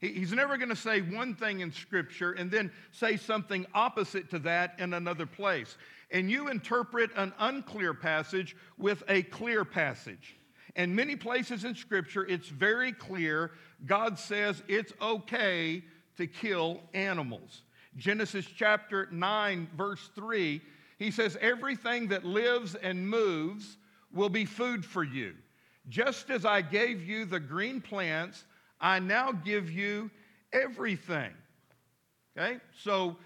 He's 0.00 0.32
never 0.32 0.58
going 0.58 0.68
to 0.68 0.76
say 0.76 1.00
one 1.00 1.34
thing 1.34 1.60
in 1.60 1.72
Scripture 1.72 2.32
and 2.32 2.50
then 2.50 2.70
say 2.92 3.16
something 3.16 3.66
opposite 3.74 4.28
to 4.30 4.38
that 4.40 4.74
in 4.78 4.92
another 4.92 5.24
place. 5.24 5.78
And 6.10 6.30
you 6.30 6.48
interpret 6.48 7.10
an 7.16 7.32
unclear 7.38 7.94
passage 7.94 8.56
with 8.78 9.02
a 9.08 9.22
clear 9.22 9.64
passage. 9.64 10.36
And 10.76 10.94
many 10.94 11.16
places 11.16 11.64
in 11.64 11.74
Scripture, 11.74 12.26
it's 12.26 12.48
very 12.48 12.92
clear 12.92 13.52
God 13.86 14.18
says 14.18 14.62
it's 14.68 14.92
okay 15.00 15.82
to 16.18 16.26
kill 16.26 16.80
animals. 16.92 17.62
Genesis 17.96 18.46
chapter 18.46 19.08
9, 19.10 19.68
verse 19.76 20.10
3, 20.14 20.60
he 20.98 21.10
says, 21.10 21.38
Everything 21.40 22.08
that 22.08 22.24
lives 22.24 22.74
and 22.74 23.08
moves 23.08 23.78
will 24.12 24.28
be 24.28 24.44
food 24.44 24.84
for 24.84 25.02
you. 25.02 25.34
Just 25.88 26.30
as 26.30 26.44
I 26.44 26.60
gave 26.62 27.02
you 27.02 27.24
the 27.24 27.40
green 27.40 27.80
plants, 27.80 28.44
I 28.80 28.98
now 28.98 29.32
give 29.32 29.70
you 29.70 30.10
everything. 30.52 31.32
Okay? 32.36 32.58
So, 32.82 33.16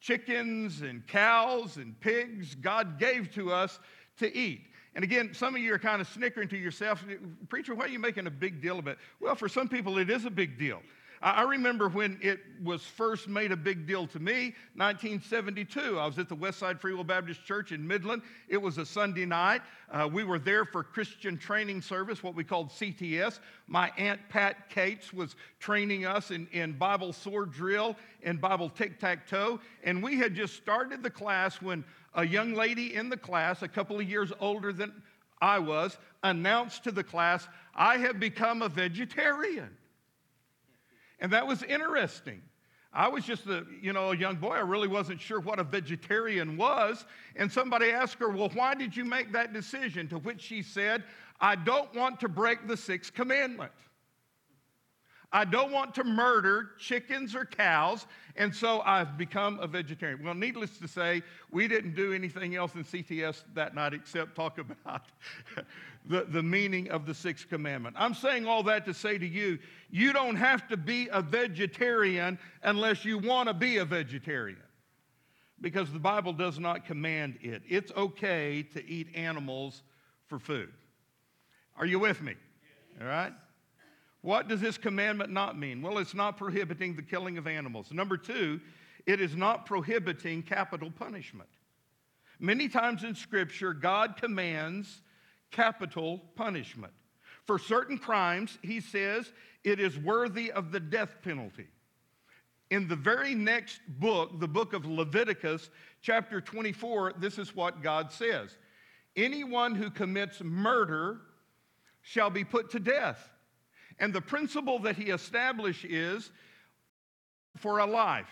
chickens 0.00 0.82
and 0.82 1.06
cows 1.06 1.76
and 1.76 1.98
pigs, 2.00 2.54
God 2.56 2.98
gave 2.98 3.32
to 3.34 3.52
us 3.52 3.78
to 4.18 4.34
eat. 4.36 4.62
And 4.94 5.04
again, 5.04 5.32
some 5.32 5.54
of 5.54 5.62
you 5.62 5.72
are 5.72 5.78
kind 5.78 6.00
of 6.00 6.08
snickering 6.08 6.48
to 6.48 6.56
yourself, 6.56 7.04
Preacher, 7.48 7.74
why 7.74 7.86
are 7.86 7.88
you 7.88 7.98
making 7.98 8.26
a 8.26 8.30
big 8.30 8.60
deal 8.60 8.78
of 8.78 8.86
it? 8.86 8.98
Well, 9.20 9.34
for 9.34 9.48
some 9.48 9.68
people, 9.68 9.96
it 9.98 10.10
is 10.10 10.26
a 10.26 10.30
big 10.30 10.58
deal. 10.58 10.82
I 11.22 11.42
remember 11.42 11.88
when 11.88 12.18
it 12.20 12.40
was 12.64 12.82
first 12.82 13.28
made 13.28 13.52
a 13.52 13.56
big 13.56 13.86
deal 13.86 14.08
to 14.08 14.18
me, 14.18 14.54
1972. 14.74 15.96
I 15.96 16.04
was 16.04 16.18
at 16.18 16.28
the 16.28 16.34
Westside 16.34 16.80
Free 16.80 16.94
Will 16.94 17.04
Baptist 17.04 17.44
Church 17.44 17.70
in 17.70 17.86
Midland. 17.86 18.22
It 18.48 18.56
was 18.56 18.78
a 18.78 18.84
Sunday 18.84 19.24
night. 19.24 19.62
Uh, 19.88 20.08
we 20.12 20.24
were 20.24 20.40
there 20.40 20.64
for 20.64 20.82
Christian 20.82 21.38
training 21.38 21.80
service, 21.80 22.24
what 22.24 22.34
we 22.34 22.42
called 22.42 22.70
CTS. 22.70 23.38
My 23.68 23.92
Aunt 23.96 24.20
Pat 24.30 24.68
Cates 24.68 25.12
was 25.12 25.36
training 25.60 26.06
us 26.06 26.32
in, 26.32 26.48
in 26.50 26.72
Bible 26.72 27.12
sword 27.12 27.52
drill 27.52 27.94
and 28.24 28.40
Bible 28.40 28.68
tic 28.68 28.98
tac 28.98 29.28
toe. 29.28 29.60
And 29.84 30.02
we 30.02 30.16
had 30.16 30.34
just 30.34 30.56
started 30.56 31.04
the 31.04 31.10
class 31.10 31.62
when 31.62 31.84
a 32.14 32.26
young 32.26 32.52
lady 32.54 32.96
in 32.96 33.08
the 33.08 33.16
class, 33.16 33.62
a 33.62 33.68
couple 33.68 33.96
of 34.00 34.10
years 34.10 34.32
older 34.40 34.72
than 34.72 34.92
I 35.40 35.60
was, 35.60 35.98
announced 36.24 36.82
to 36.84 36.90
the 36.90 37.04
class, 37.04 37.46
I 37.76 37.98
have 37.98 38.18
become 38.18 38.62
a 38.62 38.68
vegetarian. 38.68 39.76
And 41.22 41.32
that 41.32 41.46
was 41.46 41.62
interesting. 41.62 42.42
I 42.92 43.08
was 43.08 43.24
just 43.24 43.46
a, 43.46 43.64
you 43.80 43.92
know, 43.92 44.10
a 44.10 44.16
young 44.16 44.36
boy. 44.36 44.54
I 44.54 44.60
really 44.60 44.88
wasn't 44.88 45.20
sure 45.20 45.40
what 45.40 45.60
a 45.60 45.64
vegetarian 45.64 46.56
was. 46.56 47.06
And 47.36 47.50
somebody 47.50 47.90
asked 47.90 48.18
her, 48.18 48.28
Well, 48.28 48.50
why 48.52 48.74
did 48.74 48.94
you 48.94 49.04
make 49.04 49.32
that 49.32 49.54
decision? 49.54 50.08
To 50.08 50.18
which 50.18 50.42
she 50.42 50.62
said, 50.62 51.04
I 51.40 51.54
don't 51.54 51.94
want 51.94 52.20
to 52.20 52.28
break 52.28 52.66
the 52.66 52.76
sixth 52.76 53.14
commandment. 53.14 53.72
I 55.34 55.46
don't 55.46 55.72
want 55.72 55.94
to 55.94 56.04
murder 56.04 56.72
chickens 56.78 57.34
or 57.34 57.46
cows, 57.46 58.06
and 58.36 58.54
so 58.54 58.82
I've 58.82 59.16
become 59.16 59.58
a 59.60 59.66
vegetarian. 59.66 60.22
Well, 60.22 60.34
needless 60.34 60.76
to 60.78 60.86
say, 60.86 61.22
we 61.50 61.68
didn't 61.68 61.94
do 61.94 62.12
anything 62.12 62.54
else 62.54 62.74
in 62.74 62.84
CTS 62.84 63.44
that 63.54 63.74
night 63.74 63.94
except 63.94 64.36
talk 64.36 64.58
about 64.58 65.06
the, 66.04 66.26
the 66.28 66.42
meaning 66.42 66.90
of 66.90 67.06
the 67.06 67.14
sixth 67.14 67.48
commandment. 67.48 67.96
I'm 67.98 68.14
saying 68.14 68.46
all 68.46 68.62
that 68.64 68.84
to 68.86 68.94
say 68.94 69.18
to 69.18 69.26
you, 69.26 69.58
you 69.90 70.12
don't 70.12 70.36
have 70.36 70.66
to 70.68 70.76
be 70.76 71.08
a 71.12 71.22
vegetarian 71.22 72.38
unless 72.62 73.04
you 73.04 73.18
want 73.18 73.48
to 73.48 73.54
be 73.54 73.76
a 73.78 73.84
vegetarian. 73.84 74.58
Because 75.60 75.92
the 75.92 76.00
Bible 76.00 76.32
does 76.32 76.58
not 76.58 76.86
command 76.86 77.38
it. 77.40 77.62
It's 77.68 77.92
okay 77.96 78.64
to 78.74 78.84
eat 78.84 79.08
animals 79.14 79.82
for 80.26 80.40
food. 80.40 80.72
Are 81.76 81.86
you 81.86 82.00
with 82.00 82.20
me? 82.20 82.34
All 83.00 83.06
right? 83.06 83.32
What 84.22 84.48
does 84.48 84.60
this 84.60 84.78
commandment 84.78 85.30
not 85.30 85.58
mean? 85.58 85.82
Well, 85.82 85.98
it's 85.98 86.14
not 86.14 86.36
prohibiting 86.36 86.96
the 86.96 87.02
killing 87.02 87.38
of 87.38 87.46
animals. 87.46 87.92
Number 87.92 88.16
two, 88.16 88.60
it 89.06 89.20
is 89.20 89.36
not 89.36 89.66
prohibiting 89.66 90.42
capital 90.42 90.90
punishment. 90.90 91.48
Many 92.38 92.68
times 92.68 93.04
in 93.04 93.14
Scripture, 93.14 93.72
God 93.72 94.16
commands 94.16 95.01
capital 95.52 96.20
punishment. 96.34 96.92
For 97.46 97.58
certain 97.58 97.98
crimes, 97.98 98.58
he 98.62 98.80
says 98.80 99.32
it 99.64 99.78
is 99.78 99.98
worthy 99.98 100.50
of 100.50 100.72
the 100.72 100.80
death 100.80 101.16
penalty. 101.22 101.68
In 102.70 102.88
the 102.88 102.96
very 102.96 103.34
next 103.34 103.80
book, 103.86 104.40
the 104.40 104.48
book 104.48 104.72
of 104.72 104.86
Leviticus, 104.86 105.68
chapter 106.00 106.40
24, 106.40 107.14
this 107.18 107.38
is 107.38 107.54
what 107.54 107.82
God 107.82 108.10
says 108.10 108.56
Anyone 109.14 109.74
who 109.74 109.90
commits 109.90 110.40
murder 110.42 111.20
shall 112.00 112.30
be 112.30 112.44
put 112.44 112.70
to 112.70 112.80
death. 112.80 113.30
And 113.98 114.12
the 114.12 114.20
principle 114.20 114.78
that 114.80 114.96
he 114.96 115.10
established 115.10 115.84
is 115.84 116.30
for 117.58 117.78
a 117.78 117.86
life. 117.86 118.30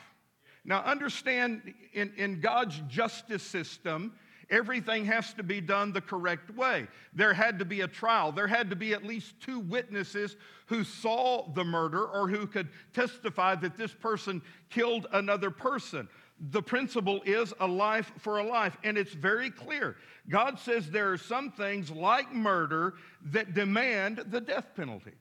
Now, 0.65 0.81
understand 0.83 1.75
in, 1.93 2.13
in 2.17 2.41
God's 2.41 2.81
justice 2.89 3.43
system, 3.43 4.15
everything 4.51 5.05
has 5.05 5.33
to 5.35 5.43
be 5.43 5.61
done 5.61 5.93
the 5.93 6.01
correct 6.01 6.51
way. 6.57 6.87
There 7.15 7.33
had 7.33 7.59
to 7.61 7.65
be 7.65 7.83
a 7.83 7.89
trial. 7.89 8.33
There 8.33 8.47
had 8.47 8.71
to 8.71 8.77
be 8.77 8.93
at 8.93 9.05
least 9.05 9.35
two 9.41 9.61
witnesses 9.61 10.37
who 10.67 10.85
saw 10.85 11.49
the 11.55 11.65
murder 11.65 12.05
or 12.05 12.29
who 12.29 12.47
could 12.47 12.69
testify 12.93 13.55
that 13.57 13.77
this 13.77 13.93
person 13.93 14.43
killed 14.69 15.07
another 15.13 15.51
person. 15.51 16.09
the 16.41 16.63
principle 16.63 17.21
is 17.27 17.53
a 17.61 17.67
life 17.67 18.13
for 18.19 18.39
a 18.39 18.43
life, 18.45 18.77
and 18.83 18.97
it's 18.97 19.13
very 19.13 19.51
clear. 19.51 19.97
God 20.29 20.59
says 20.59 20.91
there 20.91 21.13
are 21.13 21.19
some 21.19 21.51
things 21.51 21.91
like 21.91 22.33
murder 22.33 22.95
that 23.27 23.53
demand 23.53 24.25
the 24.31 24.41
death 24.41 24.69
penalty. 24.75 25.13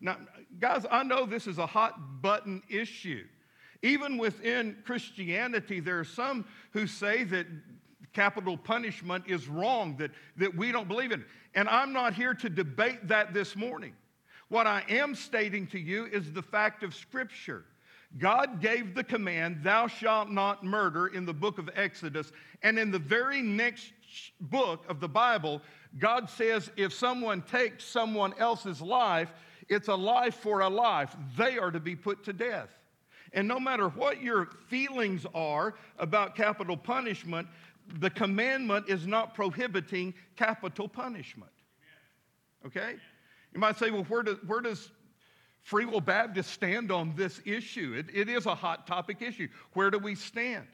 Now, 0.00 0.16
guys, 0.58 0.86
I 0.90 1.02
know 1.02 1.26
this 1.26 1.46
is 1.46 1.58
a 1.58 1.66
hot 1.66 2.22
button 2.22 2.62
issue. 2.70 3.24
Even 3.82 4.16
within 4.16 4.76
Christianity, 4.84 5.80
there 5.80 6.00
are 6.00 6.04
some 6.04 6.46
who 6.72 6.86
say 6.86 7.24
that 7.24 7.46
capital 8.12 8.56
punishment 8.56 9.24
is 9.26 9.48
wrong, 9.48 9.96
that, 9.98 10.10
that 10.36 10.54
we 10.54 10.72
don't 10.72 10.88
believe 10.88 11.12
in. 11.12 11.24
And 11.54 11.68
I'm 11.68 11.92
not 11.92 12.14
here 12.14 12.34
to 12.34 12.48
debate 12.48 13.08
that 13.08 13.34
this 13.34 13.56
morning. 13.56 13.94
What 14.48 14.66
I 14.66 14.84
am 14.88 15.14
stating 15.14 15.66
to 15.68 15.78
you 15.78 16.06
is 16.06 16.32
the 16.32 16.42
fact 16.42 16.82
of 16.82 16.94
Scripture. 16.94 17.64
God 18.18 18.60
gave 18.60 18.94
the 18.94 19.04
command, 19.04 19.62
Thou 19.62 19.86
shalt 19.86 20.30
not 20.30 20.64
murder, 20.64 21.06
in 21.06 21.24
the 21.24 21.32
book 21.32 21.58
of 21.58 21.70
Exodus. 21.76 22.32
And 22.62 22.78
in 22.78 22.90
the 22.90 22.98
very 22.98 23.40
next 23.40 23.92
book 24.40 24.84
of 24.88 24.98
the 24.98 25.08
Bible, 25.08 25.62
God 25.98 26.28
says 26.28 26.70
if 26.76 26.92
someone 26.92 27.42
takes 27.42 27.84
someone 27.84 28.34
else's 28.38 28.82
life, 28.82 29.32
it's 29.68 29.86
a 29.86 29.94
life 29.94 30.34
for 30.34 30.60
a 30.60 30.68
life. 30.68 31.16
They 31.36 31.56
are 31.56 31.70
to 31.70 31.78
be 31.78 31.94
put 31.94 32.24
to 32.24 32.32
death. 32.32 32.70
And 33.32 33.46
no 33.46 33.60
matter 33.60 33.88
what 33.88 34.20
your 34.20 34.46
feelings 34.66 35.24
are 35.34 35.74
about 35.98 36.34
capital 36.34 36.76
punishment, 36.76 37.46
the 37.98 38.10
commandment 38.10 38.88
is 38.88 39.06
not 39.06 39.34
prohibiting 39.34 40.14
capital 40.36 40.88
punishment. 40.88 41.50
Okay? 42.66 42.96
You 43.52 43.60
might 43.60 43.78
say, 43.78 43.90
well, 43.90 44.04
where, 44.04 44.22
do, 44.22 44.38
where 44.46 44.60
does 44.60 44.90
Free 45.62 45.84
Will 45.84 46.00
Baptist 46.00 46.52
stand 46.52 46.92
on 46.92 47.14
this 47.16 47.40
issue? 47.44 47.94
It, 47.96 48.06
it 48.14 48.28
is 48.28 48.46
a 48.46 48.54
hot 48.54 48.86
topic 48.86 49.22
issue. 49.22 49.48
Where 49.72 49.90
do 49.90 49.98
we 49.98 50.14
stand? 50.14 50.66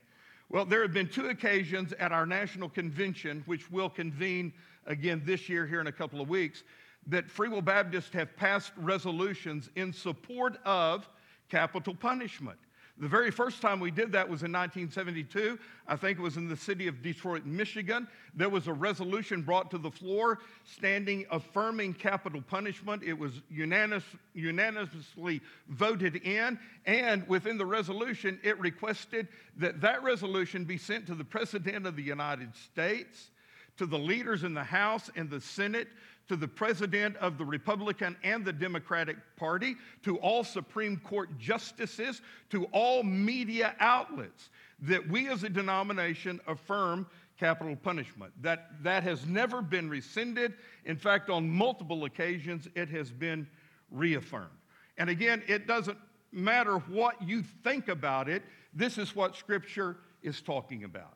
Well, 0.49 0.65
there 0.65 0.83
have 0.83 0.93
been 0.93 1.09
two 1.09 1.29
occasions 1.29 1.93
at 1.99 2.13
our 2.13 2.27
national 2.27 2.69
convention, 2.69 3.43
which 3.47 3.71
will 3.71 3.91
convene 3.91 4.53
again 4.87 5.23
this 5.25 5.49
year 5.49 5.67
here 5.67 5.81
in 5.81 5.89
a 5.89 5.93
couple 5.93 6.21
of 6.21 6.29
weeks, 6.29 6.63
that 7.09 7.29
Free 7.31 7.49
Will 7.49 7.63
Baptists 7.63 8.13
have 8.13 8.37
passed 8.37 8.73
resolutions 8.77 9.71
in 9.77 9.93
support 9.93 10.59
of 10.65 11.09
capital 11.49 11.95
punishment. 11.95 12.59
The 12.99 13.09
very 13.09 13.31
first 13.31 13.61
time 13.61 13.79
we 13.79 13.91
did 13.91 14.13
that 14.13 14.27
was 14.27 14.43
in 14.43 14.53
1972. 14.53 15.59
I 15.87 15.97
think 15.97 16.19
it 16.19 16.23
was 16.23 16.39
in 16.39 16.49
the 16.49 16.57
city 16.57 16.87
of 16.87 17.03
Detroit, 17.03 17.45
Michigan. 17.45 18.09
There 18.35 18.49
was 18.49 18.69
a 18.69 18.73
resolution 18.73 19.43
brought 19.43 19.71
to 19.73 19.79
the 19.79 19.91
floor 19.91 20.39
standing 20.65 21.27
affirming 21.31 21.93
capital 21.93 22.41
punishment. 22.41 23.03
It 23.03 23.13
was 23.13 23.43
unanimous, 23.51 24.05
unanimously 24.33 25.43
voted 25.69 26.17
in, 26.17 26.59
and 26.87 27.29
within 27.29 27.59
the 27.59 27.67
resolution, 27.67 28.41
it 28.43 28.59
requested 28.59 29.29
that 29.59 29.83
that 29.83 30.03
resolution 30.03 30.65
be 30.65 30.79
sent 30.79 31.07
to 31.09 31.15
the 31.15 31.25
President 31.25 31.87
of 31.87 31.97
the 31.97 32.03
United 32.03 32.57
States, 32.57 33.31
to 33.77 33.85
the 33.85 33.99
leaders 33.99 34.43
in 34.43 34.55
the 34.55 34.65
House 34.65 35.11
and 35.17 35.29
the 35.29 35.41
Senate, 35.43 35.89
to 36.29 36.37
the 36.37 36.49
president 36.49 37.17
of 37.17 37.39
the 37.39 37.45
Republican 37.45 38.17
and 38.25 38.45
the 38.45 38.53
Democratic 38.53 39.17
Party, 39.37 39.77
to 40.03 40.19
all 40.19 40.43
Supreme 40.45 40.97
Court 40.99 41.37
justices, 41.39 42.21
to 42.51 42.65
all 42.73 43.03
media 43.03 43.75
outlets, 43.81 44.51
that 44.81 45.07
we 45.09 45.29
as 45.29 45.45
a 45.45 45.49
denomination 45.49 46.41
affirm 46.47 47.07
capital 47.39 47.77
punishment. 47.77 48.33
That, 48.43 48.71
that 48.83 49.03
has 49.03 49.27
never 49.27 49.63
been 49.63 49.89
rescinded. 49.89 50.55
In 50.85 50.97
fact, 50.97 51.31
on 51.31 51.49
multiple 51.49 52.05
occasions, 52.05 52.69
it 52.75 52.89
has 52.89 53.11
been 53.11 53.47
reaffirmed. 53.91 54.51
And 54.99 55.11
again, 55.11 55.43
it 55.47 55.67
doesn't 55.67 55.99
matter 56.33 56.79
what 56.79 57.21
you 57.23 57.43
think 57.65 57.89
about 57.89 58.29
it, 58.29 58.43
this 58.75 58.99
is 58.99 59.15
what 59.15 59.37
Scripture 59.37 59.97
is 60.23 60.41
talking 60.41 60.85
about. 60.85 61.15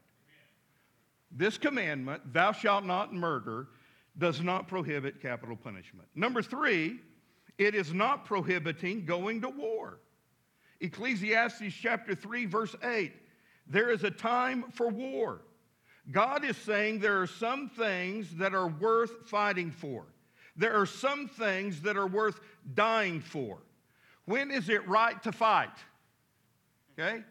This 1.31 1.59
commandment, 1.59 2.33
thou 2.33 2.53
shalt 2.53 2.85
not 2.85 3.13
murder, 3.13 3.69
does 4.21 4.41
not 4.41 4.69
prohibit 4.69 5.21
capital 5.21 5.57
punishment. 5.57 6.07
Number 6.15 6.43
three, 6.43 7.01
it 7.59 7.75
is 7.75 7.93
not 7.93 8.25
prohibiting 8.25 9.05
going 9.05 9.41
to 9.41 9.49
war. 9.49 9.99
Ecclesiastes 10.81 11.75
chapter 11.75 12.15
3, 12.15 12.47
verse 12.47 12.77
8 12.85 13.13
there 13.71 13.91
is 13.91 14.03
a 14.03 14.11
time 14.11 14.65
for 14.73 14.89
war. 14.89 15.43
God 16.11 16.45
is 16.45 16.57
saying 16.57 16.99
there 16.99 17.23
are 17.23 17.27
some 17.27 17.69
things 17.69 18.35
that 18.37 18.53
are 18.53 18.67
worth 18.67 19.29
fighting 19.29 19.71
for, 19.71 20.07
there 20.57 20.79
are 20.79 20.87
some 20.87 21.29
things 21.29 21.81
that 21.83 21.97
are 21.97 22.07
worth 22.07 22.41
dying 22.75 23.21
for. 23.21 23.59
When 24.25 24.51
is 24.51 24.69
it 24.69 24.87
right 24.89 25.21
to 25.23 25.33
fight? 25.33 25.71
Okay? 26.99 27.23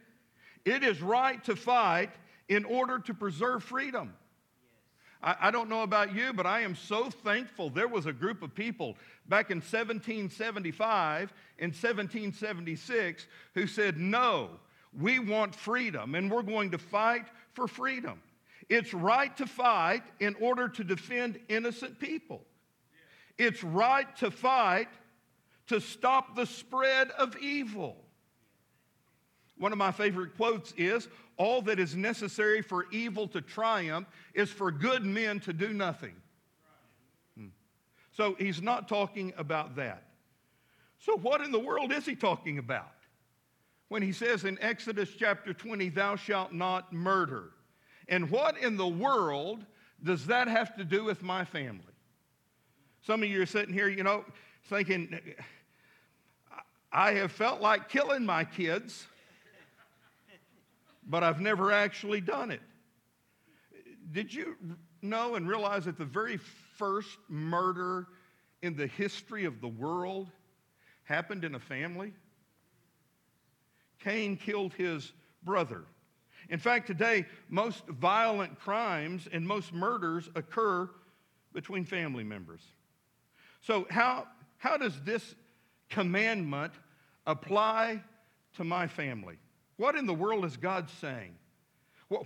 It 0.65 0.83
is 0.83 1.01
right 1.01 1.43
to 1.43 1.55
fight 1.55 2.11
in 2.47 2.65
order 2.65 2.99
to 2.99 3.13
preserve 3.13 3.63
freedom. 3.63 4.13
I, 5.21 5.51
don't 5.51 5.67
know 5.67 5.83
about 5.83 6.15
you, 6.15 6.31
but 6.31 6.45
I 6.45 6.61
am 6.61 6.75
so 6.75 7.09
thankful 7.09 7.69
there 7.69 7.89
was 7.89 8.05
a 8.05 8.13
group 8.13 8.41
of 8.41 8.55
people 8.55 8.95
back 9.27 9.51
in 9.51 9.57
1775 9.57 11.33
and 11.59 11.71
1776 11.71 13.27
who 13.53 13.67
said, 13.67 13.97
No, 13.97 14.51
we 14.97 15.19
want 15.19 15.53
freedom 15.53 16.15
and 16.15 16.31
we're 16.31 16.41
going 16.41 16.71
to 16.71 16.77
fight 16.77 17.25
for 17.53 17.67
freedom. 17.67 18.21
It's 18.69 18.93
right 18.93 19.35
to 19.37 19.45
fight 19.45 20.03
in 20.21 20.35
order 20.39 20.69
to 20.69 20.83
defend 20.85 21.39
innocent 21.49 21.99
people. 21.99 22.45
It's 23.37 23.63
right 23.63 24.15
to 24.17 24.31
fight 24.31 24.87
to 25.67 25.81
stop 25.81 26.35
the 26.35 26.45
spread 26.45 27.09
of 27.11 27.35
evil. 27.37 27.97
One 29.59 29.71
of 29.71 29.77
my 29.77 29.91
favorite 29.91 30.35
quotes 30.35 30.73
is 30.77 31.07
All 31.37 31.61
that 31.63 31.79
is 31.79 31.95
necessary 31.95 32.61
for 32.61 32.87
evil 32.91 33.27
to 33.29 33.41
triumph 33.41 34.07
is 34.33 34.49
for 34.49 34.71
good 34.71 35.05
men 35.05 35.39
to 35.41 35.53
do 35.53 35.73
nothing. 35.73 36.15
Hmm. 37.37 37.47
So 38.11 38.35
he's 38.39 38.61
not 38.61 38.87
talking 38.87 39.33
about 39.37 39.75
that. 39.75 40.03
So, 40.97 41.15
what 41.17 41.41
in 41.41 41.51
the 41.51 41.59
world 41.59 41.93
is 41.93 42.05
he 42.05 42.15
talking 42.15 42.57
about? 42.57 42.91
When 43.89 44.01
he 44.01 44.11
says 44.11 44.45
in 44.45 44.57
Exodus 44.61 45.09
chapter 45.17 45.53
20, 45.53 45.89
Thou 45.89 46.15
shalt 46.15 46.53
not 46.53 46.91
murder. 46.93 47.51
And 48.07 48.29
what 48.29 48.57
in 48.57 48.77
the 48.77 48.87
world 48.87 49.65
does 50.03 50.25
that 50.27 50.47
have 50.47 50.75
to 50.77 50.83
do 50.83 51.03
with 51.03 51.21
my 51.21 51.45
family? 51.45 51.83
Some 53.01 53.23
of 53.23 53.29
you 53.29 53.41
are 53.41 53.45
sitting 53.45 53.73
here, 53.73 53.87
you 53.87 54.03
know, 54.03 54.25
thinking, 54.65 55.19
I 56.91 57.11
have 57.13 57.31
felt 57.31 57.61
like 57.61 57.89
killing 57.89 58.25
my 58.25 58.43
kids 58.43 59.07
but 61.09 61.23
I've 61.23 61.41
never 61.41 61.71
actually 61.71 62.21
done 62.21 62.51
it. 62.51 62.61
Did 64.11 64.33
you 64.33 64.55
know 65.01 65.35
and 65.35 65.49
realize 65.49 65.85
that 65.85 65.97
the 65.97 66.05
very 66.05 66.37
first 66.77 67.17
murder 67.27 68.07
in 68.61 68.75
the 68.75 68.87
history 68.87 69.45
of 69.45 69.59
the 69.59 69.67
world 69.67 70.29
happened 71.03 71.43
in 71.43 71.55
a 71.55 71.59
family? 71.59 72.13
Cain 73.99 74.37
killed 74.37 74.73
his 74.73 75.11
brother. 75.43 75.83
In 76.49 76.59
fact, 76.59 76.87
today, 76.87 77.25
most 77.49 77.85
violent 77.87 78.59
crimes 78.59 79.27
and 79.31 79.45
most 79.45 79.73
murders 79.73 80.29
occur 80.35 80.89
between 81.53 81.85
family 81.85 82.23
members. 82.23 82.61
So, 83.61 83.87
how, 83.89 84.27
how 84.57 84.77
does 84.77 85.01
this 85.01 85.35
commandment 85.89 86.73
apply 87.25 88.01
to 88.55 88.63
my 88.63 88.87
family? 88.87 89.37
What 89.79 89.95
in 89.95 90.05
the 90.05 90.13
world 90.13 90.43
is 90.43 90.57
God 90.57 90.89
saying? 90.99 91.33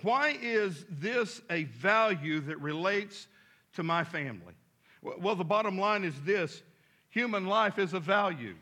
Why 0.01 0.35
is 0.41 0.85
this 0.89 1.39
a 1.51 1.65
value 1.65 2.39
that 2.39 2.59
relates 2.59 3.27
to 3.75 3.83
my 3.83 4.03
family? 4.03 4.55
Well, 5.03 5.35
the 5.35 5.43
bottom 5.43 5.77
line 5.77 6.03
is 6.03 6.19
this 6.21 6.63
human 7.11 7.45
life 7.45 7.77
is 7.77 7.93
a 7.93 7.99
value. 7.99 8.55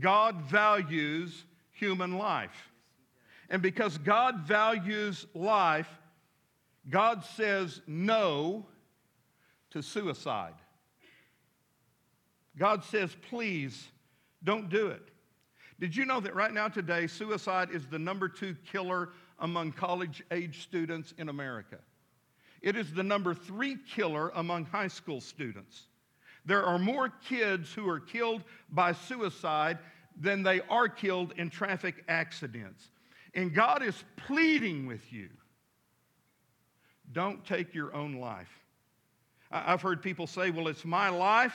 God 0.00 0.44
values 0.44 1.44
human 1.72 2.16
life. 2.16 2.70
And 3.50 3.60
because 3.60 3.98
God 3.98 4.38
values 4.38 5.26
life, 5.34 5.90
God 6.88 7.22
says 7.22 7.82
no 7.86 8.64
to 9.72 9.82
suicide. 9.82 10.54
God 12.56 12.82
says, 12.82 13.14
please 13.28 13.88
don't 14.42 14.70
do 14.70 14.86
it. 14.86 15.06
Did 15.78 15.94
you 15.94 16.04
know 16.04 16.20
that 16.20 16.34
right 16.34 16.52
now, 16.52 16.68
today, 16.68 17.06
suicide 17.06 17.70
is 17.70 17.86
the 17.86 17.98
number 17.98 18.28
two 18.28 18.56
killer 18.70 19.10
among 19.40 19.72
college 19.72 20.22
age 20.30 20.62
students 20.62 21.12
in 21.18 21.28
America? 21.28 21.78
It 22.62 22.76
is 22.76 22.92
the 22.92 23.02
number 23.02 23.34
three 23.34 23.76
killer 23.94 24.30
among 24.34 24.64
high 24.66 24.88
school 24.88 25.20
students. 25.20 25.88
There 26.46 26.64
are 26.64 26.78
more 26.78 27.10
kids 27.28 27.72
who 27.72 27.88
are 27.88 28.00
killed 28.00 28.42
by 28.70 28.92
suicide 28.92 29.78
than 30.18 30.42
they 30.42 30.60
are 30.62 30.88
killed 30.88 31.34
in 31.36 31.50
traffic 31.50 32.04
accidents. 32.08 32.88
And 33.34 33.52
God 33.52 33.82
is 33.82 34.02
pleading 34.16 34.86
with 34.86 35.12
you 35.12 35.28
don't 37.12 37.44
take 37.44 37.74
your 37.74 37.94
own 37.94 38.14
life. 38.14 38.50
I've 39.50 39.82
heard 39.82 40.02
people 40.02 40.26
say, 40.26 40.50
well, 40.50 40.68
it's 40.68 40.84
my 40.84 41.08
life, 41.08 41.54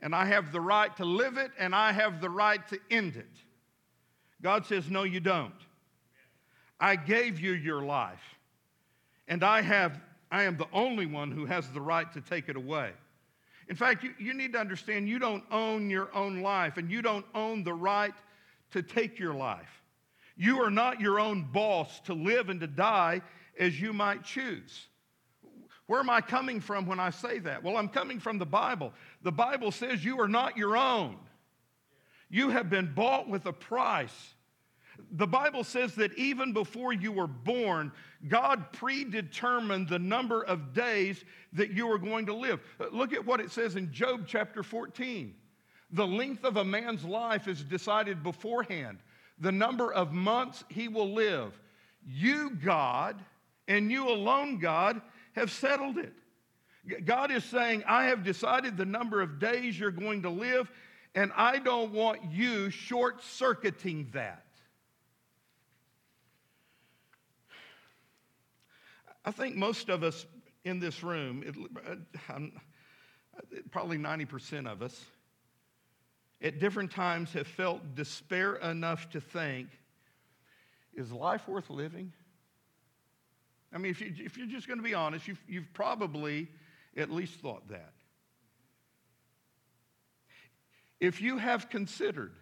and 0.00 0.14
I 0.14 0.24
have 0.24 0.52
the 0.52 0.60
right 0.60 0.94
to 0.96 1.04
live 1.04 1.36
it, 1.36 1.52
and 1.58 1.74
I 1.74 1.92
have 1.92 2.20
the 2.20 2.30
right 2.30 2.66
to 2.68 2.78
end 2.90 3.16
it. 3.16 3.30
God 4.42 4.66
says, 4.66 4.90
No, 4.90 5.02
you 5.02 5.20
don't. 5.20 5.54
I 6.78 6.96
gave 6.96 7.38
you 7.38 7.52
your 7.52 7.82
life, 7.82 8.38
and 9.28 9.44
I, 9.44 9.60
have, 9.60 10.00
I 10.30 10.44
am 10.44 10.56
the 10.56 10.68
only 10.72 11.04
one 11.06 11.30
who 11.30 11.44
has 11.44 11.68
the 11.68 11.80
right 11.80 12.10
to 12.14 12.22
take 12.22 12.48
it 12.48 12.56
away. 12.56 12.92
In 13.68 13.76
fact, 13.76 14.02
you, 14.02 14.14
you 14.18 14.32
need 14.34 14.54
to 14.54 14.58
understand 14.58 15.08
you 15.08 15.18
don't 15.18 15.44
own 15.50 15.90
your 15.90 16.08
own 16.14 16.40
life, 16.40 16.78
and 16.78 16.90
you 16.90 17.02
don't 17.02 17.26
own 17.34 17.64
the 17.64 17.74
right 17.74 18.14
to 18.72 18.82
take 18.82 19.18
your 19.18 19.34
life. 19.34 19.82
You 20.36 20.62
are 20.62 20.70
not 20.70 21.00
your 21.00 21.20
own 21.20 21.48
boss 21.52 22.00
to 22.06 22.14
live 22.14 22.48
and 22.48 22.60
to 22.60 22.66
die 22.66 23.20
as 23.58 23.78
you 23.78 23.92
might 23.92 24.24
choose. 24.24 24.86
Where 25.86 26.00
am 26.00 26.08
I 26.08 26.20
coming 26.20 26.60
from 26.60 26.86
when 26.86 26.98
I 26.98 27.10
say 27.10 27.40
that? 27.40 27.62
Well, 27.62 27.76
I'm 27.76 27.88
coming 27.88 28.20
from 28.20 28.38
the 28.38 28.46
Bible. 28.46 28.92
The 29.22 29.32
Bible 29.32 29.70
says 29.70 30.04
you 30.04 30.20
are 30.20 30.28
not 30.28 30.56
your 30.56 30.76
own. 30.76 31.16
You 32.30 32.50
have 32.50 32.70
been 32.70 32.92
bought 32.94 33.28
with 33.28 33.46
a 33.46 33.52
price. 33.52 34.34
The 35.12 35.26
Bible 35.26 35.64
says 35.64 35.94
that 35.96 36.16
even 36.16 36.52
before 36.52 36.92
you 36.92 37.10
were 37.10 37.26
born, 37.26 37.90
God 38.28 38.72
predetermined 38.72 39.88
the 39.88 39.98
number 39.98 40.42
of 40.44 40.72
days 40.72 41.24
that 41.52 41.72
you 41.72 41.86
were 41.86 41.98
going 41.98 42.26
to 42.26 42.34
live. 42.34 42.60
Look 42.92 43.12
at 43.12 43.26
what 43.26 43.40
it 43.40 43.50
says 43.50 43.76
in 43.76 43.92
Job 43.92 44.24
chapter 44.26 44.62
14. 44.62 45.34
The 45.92 46.06
length 46.06 46.44
of 46.44 46.56
a 46.56 46.64
man's 46.64 47.04
life 47.04 47.48
is 47.48 47.64
decided 47.64 48.22
beforehand, 48.22 48.98
the 49.38 49.50
number 49.50 49.92
of 49.92 50.12
months 50.12 50.62
he 50.68 50.86
will 50.86 51.12
live. 51.12 51.58
You, 52.06 52.50
God, 52.50 53.20
and 53.66 53.90
you 53.90 54.08
alone, 54.08 54.58
God, 54.58 55.00
have 55.32 55.50
settled 55.50 55.98
it. 55.98 56.12
God 57.04 57.30
is 57.30 57.44
saying, 57.44 57.84
I 57.86 58.04
have 58.04 58.22
decided 58.22 58.76
the 58.76 58.84
number 58.84 59.20
of 59.20 59.38
days 59.38 59.78
you're 59.78 59.90
going 59.90 60.22
to 60.22 60.30
live, 60.30 60.70
and 61.14 61.32
I 61.36 61.58
don't 61.58 61.92
want 61.92 62.20
you 62.30 62.70
short 62.70 63.22
circuiting 63.22 64.08
that. 64.12 64.44
I 69.24 69.32
think 69.32 69.56
most 69.56 69.88
of 69.88 70.02
us 70.02 70.26
in 70.64 70.78
this 70.78 71.02
room, 71.02 71.42
it, 71.46 71.54
uh, 71.86 71.96
I'm, 72.28 72.52
uh, 73.36 73.40
probably 73.70 73.98
90% 73.98 74.66
of 74.66 74.82
us, 74.82 75.04
at 76.42 76.58
different 76.58 76.90
times 76.90 77.32
have 77.34 77.46
felt 77.46 77.94
despair 77.94 78.56
enough 78.56 79.10
to 79.10 79.20
think, 79.20 79.68
is 80.94 81.12
life 81.12 81.46
worth 81.46 81.70
living? 81.70 82.12
I 83.72 83.78
mean, 83.78 83.90
if, 83.90 84.00
you, 84.00 84.12
if 84.18 84.36
you're 84.36 84.46
just 84.46 84.66
going 84.66 84.78
to 84.78 84.84
be 84.84 84.94
honest, 84.94 85.28
you've, 85.28 85.42
you've 85.46 85.72
probably 85.74 86.48
at 86.96 87.10
least 87.10 87.40
thought 87.40 87.68
that. 87.68 87.92
If 91.00 91.22
you 91.22 91.38
have 91.38 91.70
considered, 91.70 92.32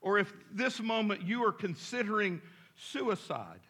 or 0.00 0.18
if 0.18 0.32
this 0.52 0.80
moment 0.80 1.22
you 1.22 1.44
are 1.44 1.52
considering 1.52 2.42
suicide, 2.76 3.60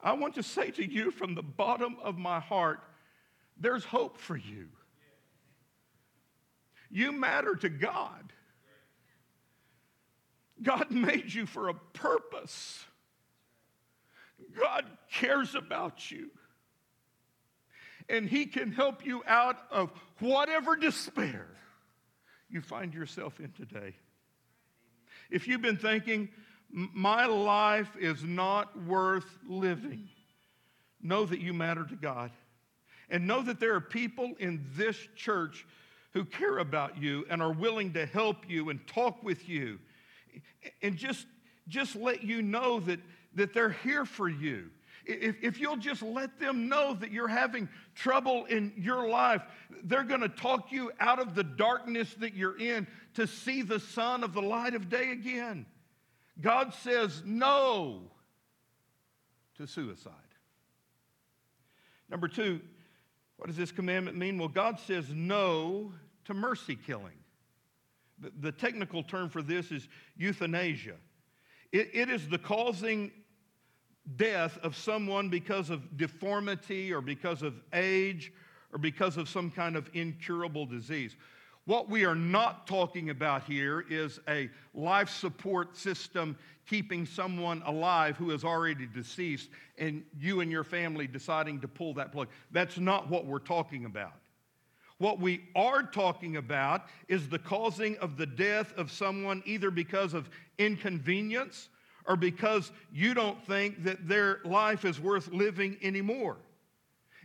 I 0.00 0.12
want 0.14 0.34
to 0.36 0.42
say 0.42 0.70
to 0.72 0.84
you 0.84 1.10
from 1.10 1.34
the 1.34 1.42
bottom 1.42 1.96
of 2.02 2.16
my 2.16 2.40
heart, 2.40 2.80
there's 3.58 3.84
hope 3.84 4.18
for 4.18 4.36
you. 4.36 4.68
You 6.90 7.12
matter 7.12 7.54
to 7.56 7.68
God. 7.68 8.32
God 10.62 10.90
made 10.90 11.32
you 11.32 11.46
for 11.46 11.68
a 11.68 11.74
purpose. 11.74 12.84
God 14.58 14.84
cares 15.10 15.54
about 15.54 16.10
you. 16.10 16.30
And 18.08 18.28
He 18.28 18.46
can 18.46 18.72
help 18.72 19.04
you 19.04 19.22
out 19.26 19.58
of 19.70 19.90
whatever 20.20 20.76
despair 20.76 21.48
you 22.48 22.60
find 22.60 22.94
yourself 22.94 23.40
in 23.40 23.52
today. 23.52 23.94
If 25.30 25.48
you've 25.48 25.62
been 25.62 25.76
thinking, 25.76 26.28
my 26.70 27.26
life 27.26 27.90
is 27.98 28.22
not 28.22 28.80
worth 28.84 29.38
living, 29.48 30.08
know 31.02 31.24
that 31.26 31.40
you 31.40 31.52
matter 31.52 31.84
to 31.84 31.96
God. 31.96 32.30
And 33.08 33.26
know 33.26 33.42
that 33.42 33.60
there 33.60 33.74
are 33.74 33.80
people 33.80 34.32
in 34.38 34.64
this 34.74 34.96
church 35.14 35.64
who 36.12 36.24
care 36.24 36.58
about 36.58 37.00
you 37.00 37.24
and 37.30 37.40
are 37.40 37.52
willing 37.52 37.92
to 37.92 38.06
help 38.06 38.48
you 38.48 38.70
and 38.70 38.84
talk 38.86 39.22
with 39.22 39.48
you 39.48 39.78
and 40.82 40.96
just, 40.96 41.26
just 41.68 41.94
let 41.94 42.24
you 42.24 42.42
know 42.42 42.80
that, 42.80 42.98
that 43.34 43.54
they're 43.54 43.70
here 43.70 44.04
for 44.04 44.28
you. 44.28 44.70
If, 45.06 45.36
if 45.40 45.60
you'll 45.60 45.76
just 45.76 46.02
let 46.02 46.40
them 46.40 46.68
know 46.68 46.94
that 46.94 47.12
you're 47.12 47.28
having 47.28 47.68
trouble 47.94 48.44
in 48.46 48.72
your 48.76 49.08
life, 49.08 49.42
they're 49.84 50.02
going 50.02 50.20
to 50.20 50.28
talk 50.28 50.72
you 50.72 50.90
out 50.98 51.20
of 51.20 51.34
the 51.34 51.44
darkness 51.44 52.12
that 52.14 52.34
you're 52.34 52.58
in 52.58 52.88
to 53.14 53.26
see 53.26 53.62
the 53.62 53.78
sun 53.78 54.24
of 54.24 54.34
the 54.34 54.42
light 54.42 54.74
of 54.74 54.88
day 54.88 55.12
again. 55.12 55.64
God 56.40 56.74
says 56.74 57.22
no 57.24 58.02
to 59.56 59.66
suicide. 59.66 60.12
Number 62.10 62.28
two, 62.28 62.60
what 63.36 63.46
does 63.46 63.56
this 63.56 63.72
commandment 63.72 64.16
mean? 64.16 64.38
Well, 64.38 64.48
God 64.48 64.78
says 64.80 65.06
no 65.14 65.92
to 66.24 66.34
mercy 66.34 66.76
killing. 66.76 67.18
The, 68.40 68.50
technical 68.52 69.02
term 69.02 69.28
for 69.28 69.42
this 69.42 69.70
is 69.70 69.88
euthanasia. 70.16 70.96
It, 71.70 71.90
it 71.92 72.08
is 72.08 72.28
the 72.28 72.38
causing 72.38 73.12
death 74.16 74.58
of 74.62 74.76
someone 74.76 75.28
because 75.28 75.70
of 75.70 75.96
deformity 75.96 76.92
or 76.92 77.00
because 77.00 77.42
of 77.42 77.54
age 77.72 78.32
or 78.72 78.78
because 78.78 79.16
of 79.16 79.28
some 79.28 79.50
kind 79.50 79.76
of 79.76 79.90
incurable 79.94 80.66
disease. 80.66 81.16
What 81.64 81.88
we 81.88 82.04
are 82.04 82.14
not 82.14 82.68
talking 82.68 83.10
about 83.10 83.42
here 83.42 83.84
is 83.90 84.20
a 84.28 84.48
life 84.72 85.10
support 85.10 85.76
system 85.76 86.38
keeping 86.68 87.04
someone 87.06 87.62
alive 87.66 88.16
who 88.16 88.30
is 88.30 88.44
already 88.44 88.86
deceased 88.86 89.50
and 89.78 90.04
you 90.18 90.40
and 90.40 90.50
your 90.50 90.62
family 90.64 91.08
deciding 91.08 91.60
to 91.60 91.68
pull 91.68 91.94
that 91.94 92.12
plug. 92.12 92.28
That's 92.52 92.78
not 92.78 93.08
what 93.08 93.26
we're 93.26 93.40
talking 93.40 93.84
about. 93.84 94.12
What 94.98 95.18
we 95.18 95.42
are 95.54 95.82
talking 95.82 96.36
about 96.36 96.86
is 97.08 97.28
the 97.28 97.38
causing 97.38 97.98
of 97.98 98.16
the 98.16 98.26
death 98.26 98.72
of 98.76 98.90
someone 98.90 99.42
either 99.44 99.70
because 99.70 100.14
of 100.14 100.30
inconvenience 100.58 101.68
or 102.06 102.16
because 102.16 102.70
you 102.92 103.14
don't 103.14 103.44
think 103.46 103.84
that 103.84 104.08
their 104.08 104.40
life 104.44 104.84
is 104.84 105.00
worth 105.00 105.28
living 105.28 105.76
anymore. 105.82 106.36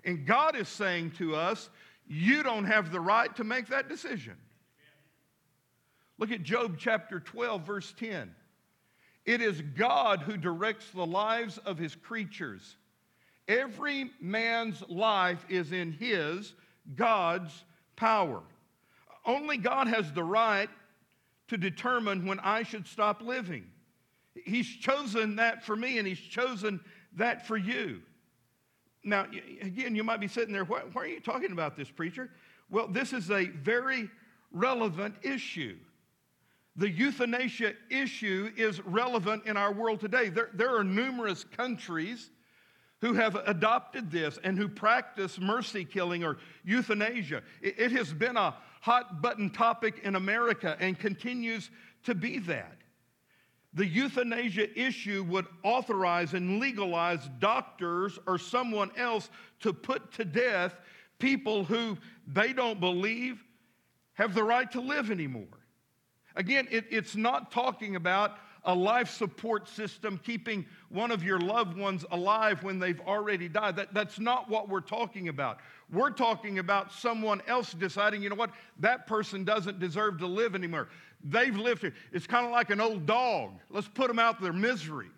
And 0.03 0.25
God 0.25 0.55
is 0.55 0.67
saying 0.67 1.11
to 1.17 1.36
us, 1.36 1.69
you 2.07 2.43
don't 2.43 2.65
have 2.65 2.91
the 2.91 2.99
right 2.99 3.34
to 3.36 3.43
make 3.43 3.67
that 3.67 3.88
decision. 3.88 4.36
Look 6.17 6.32
at 6.32 6.43
Job 6.43 6.75
chapter 6.77 7.19
12, 7.19 7.61
verse 7.61 7.93
10. 7.97 8.34
It 9.25 9.41
is 9.41 9.61
God 9.61 10.21
who 10.21 10.36
directs 10.38 10.89
the 10.91 11.05
lives 11.05 11.57
of 11.59 11.77
his 11.77 11.95
creatures. 11.95 12.75
Every 13.47 14.11
man's 14.19 14.84
life 14.89 15.45
is 15.49 15.71
in 15.71 15.91
his, 15.91 16.53
God's 16.95 17.63
power. 17.95 18.41
Only 19.25 19.57
God 19.57 19.88
has 19.88 20.11
the 20.11 20.23
right 20.23 20.69
to 21.47 21.57
determine 21.57 22.25
when 22.25 22.39
I 22.39 22.63
should 22.63 22.88
stop 22.88 23.21
living. 23.21 23.70
He's 24.34 24.67
chosen 24.67 25.36
that 25.38 25.63
for 25.63 25.75
me, 25.75 25.97
and 25.97 26.07
He's 26.07 26.19
chosen 26.19 26.79
that 27.17 27.45
for 27.47 27.57
you. 27.57 28.01
Now, 29.03 29.25
again, 29.61 29.95
you 29.95 30.03
might 30.03 30.19
be 30.19 30.27
sitting 30.27 30.53
there, 30.53 30.63
why, 30.63 30.82
why, 30.93 31.03
are 31.03 31.07
you 31.07 31.19
talking 31.19 31.51
about 31.51 31.75
this, 31.75 31.89
preacher? 31.89 32.29
Well, 32.69 32.88
this 32.88 33.13
is 33.13 33.32
a 33.32 33.45
very 33.45 34.09
relevant 34.51 35.15
issue. 35.23 35.77
The 36.75 36.89
euthanasia 36.89 37.73
issue 37.89 38.51
is 38.55 38.79
relevant 38.86 39.45
in 39.45 39.57
our 39.57 39.73
world 39.73 39.99
today. 39.99 40.29
There, 40.29 40.49
there 40.53 40.77
are 40.77 40.84
numerous 40.84 41.43
countries 41.43 42.29
who 43.01 43.13
have 43.13 43.36
adopted 43.36 44.11
this 44.11 44.39
and 44.43 44.57
who 44.57 44.69
practice 44.69 45.39
mercy 45.39 45.84
killing 45.84 46.23
or 46.23 46.38
euthanasia. 46.63 47.41
It, 47.61 47.79
it 47.79 47.91
has 47.93 48.13
been 48.13 48.38
a 48.38 48.55
hot 48.82 49.21
button 49.21 49.49
topic 49.49 50.01
in 50.03 50.15
America 50.15 50.77
and 50.79 50.97
continues 50.97 51.71
to 52.03 52.15
be 52.15 52.39
that 52.39 52.77
the 53.74 53.86
euthanasia 53.86 54.67
issue 54.80 55.24
would 55.30 55.45
authorize 55.63 56.34
and 56.34 56.59
legalize 56.59 57.30
doctors 57.39 58.19
or 58.28 58.38
someone 58.38 58.91
else 58.97 59.30
to 59.61 59.72
put 59.72 60.11
to 60.13 60.26
death 60.26 60.76
people 61.19 61.63
who 61.63 61.97
they 62.28 62.51
don't 62.51 62.80
believe 62.80 63.43
have 64.13 64.34
the 64.34 64.43
right 64.43 64.69
to 64.72 64.82
live 64.82 65.09
anymore. 65.09 65.47
Again, 66.36 66.67
it, 66.69 66.86
it's 66.89 67.15
not 67.15 67.51
talking 67.51 67.95
about 67.95 68.38
a 68.63 68.76
life 68.76 69.09
support 69.09 69.67
system 69.67 70.19
keeping 70.24 70.65
one 70.89 71.09
of 71.09 71.24
your 71.24 71.39
loved 71.39 71.78
ones 71.78 72.05
alive 72.11 72.63
when 72.63 72.78
they've 72.78 73.01
already 73.01 73.49
died. 73.49 73.76
That, 73.76 73.93
that's 73.93 74.19
not 74.19 74.49
what 74.49 74.69
we're 74.69 74.82
talking 74.82 75.30
about. 75.30 75.59
We're 75.91 76.11
talking 76.11 76.59
about 76.59 76.91
someone 76.91 77.41
else 77.47 77.74
deciding, 77.74 78.22
you 78.22 78.30
know 78.30 78.36
what, 78.36 78.51
that 78.80 79.07
person 79.07 79.43
doesn't 79.43 79.80
deserve 79.80 80.19
to 80.19 80.28
live 80.28 80.53
anymore. 80.55 80.89
They've 81.24 81.55
lived 81.55 81.82
here. 81.82 81.93
It's 82.11 82.26
kind 82.28 82.45
of 82.45 82.51
like 82.51 82.69
an 82.69 82.82
old 82.82 83.05
dog. 83.05 83.51
Let's 83.69 83.88
put 83.88 84.07
them 84.07 84.19
out 84.19 84.38
of 84.38 84.41
their 84.41 84.53
misery. 84.53 85.09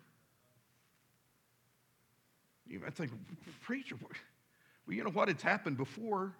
You 2.66 2.80
might 2.80 2.94
think, 2.94 3.12
preacher, 3.62 3.96
well, 4.00 4.10
you 4.96 5.04
know 5.04 5.10
what? 5.10 5.28
It's 5.28 5.42
happened 5.42 5.76
before. 5.76 6.34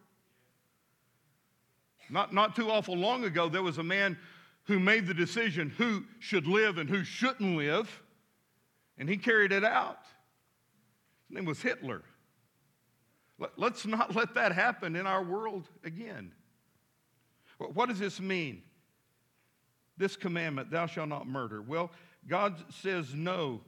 Not, 2.11 2.33
not 2.35 2.55
too 2.57 2.71
awful 2.71 2.97
long 2.97 3.25
ago, 3.25 3.49
there 3.49 3.63
was 3.63 3.79
a 3.79 3.83
man 3.83 4.19
who 4.65 4.79
made 4.79 5.07
the 5.07 5.15
decision 5.15 5.71
who 5.71 6.05
should 6.19 6.47
live 6.47 6.79
and 6.79 6.89
who 6.89 7.05
shouldn't 7.05 7.57
live. 7.57 8.03
and 8.99 9.09
he 9.09 9.17
carried 9.17 9.51
it 9.53 9.65
out. 9.65 9.99
His 11.29 11.35
name 11.37 11.45
was 11.47 11.61
Hitler. 11.61 12.03
Let- 13.39 13.59
Let's 13.59 13.85
not 13.87 14.15
let 14.15 14.35
that 14.35 14.53
happen 14.53 14.95
in 14.95 15.07
our 15.07 15.23
world 15.23 15.69
again. 15.83 16.33
What 17.59 17.89
does 17.89 17.99
this 17.99 18.21
mean? 18.21 18.63
This 19.97 20.17
commandment, 20.17 20.71
thou 20.71 20.87
shalt 20.87 21.09
not 21.09 21.27
murder. 21.27 21.63
Well, 21.63 21.91
God 22.27 22.57
says 22.83 23.15
no. 23.15 23.61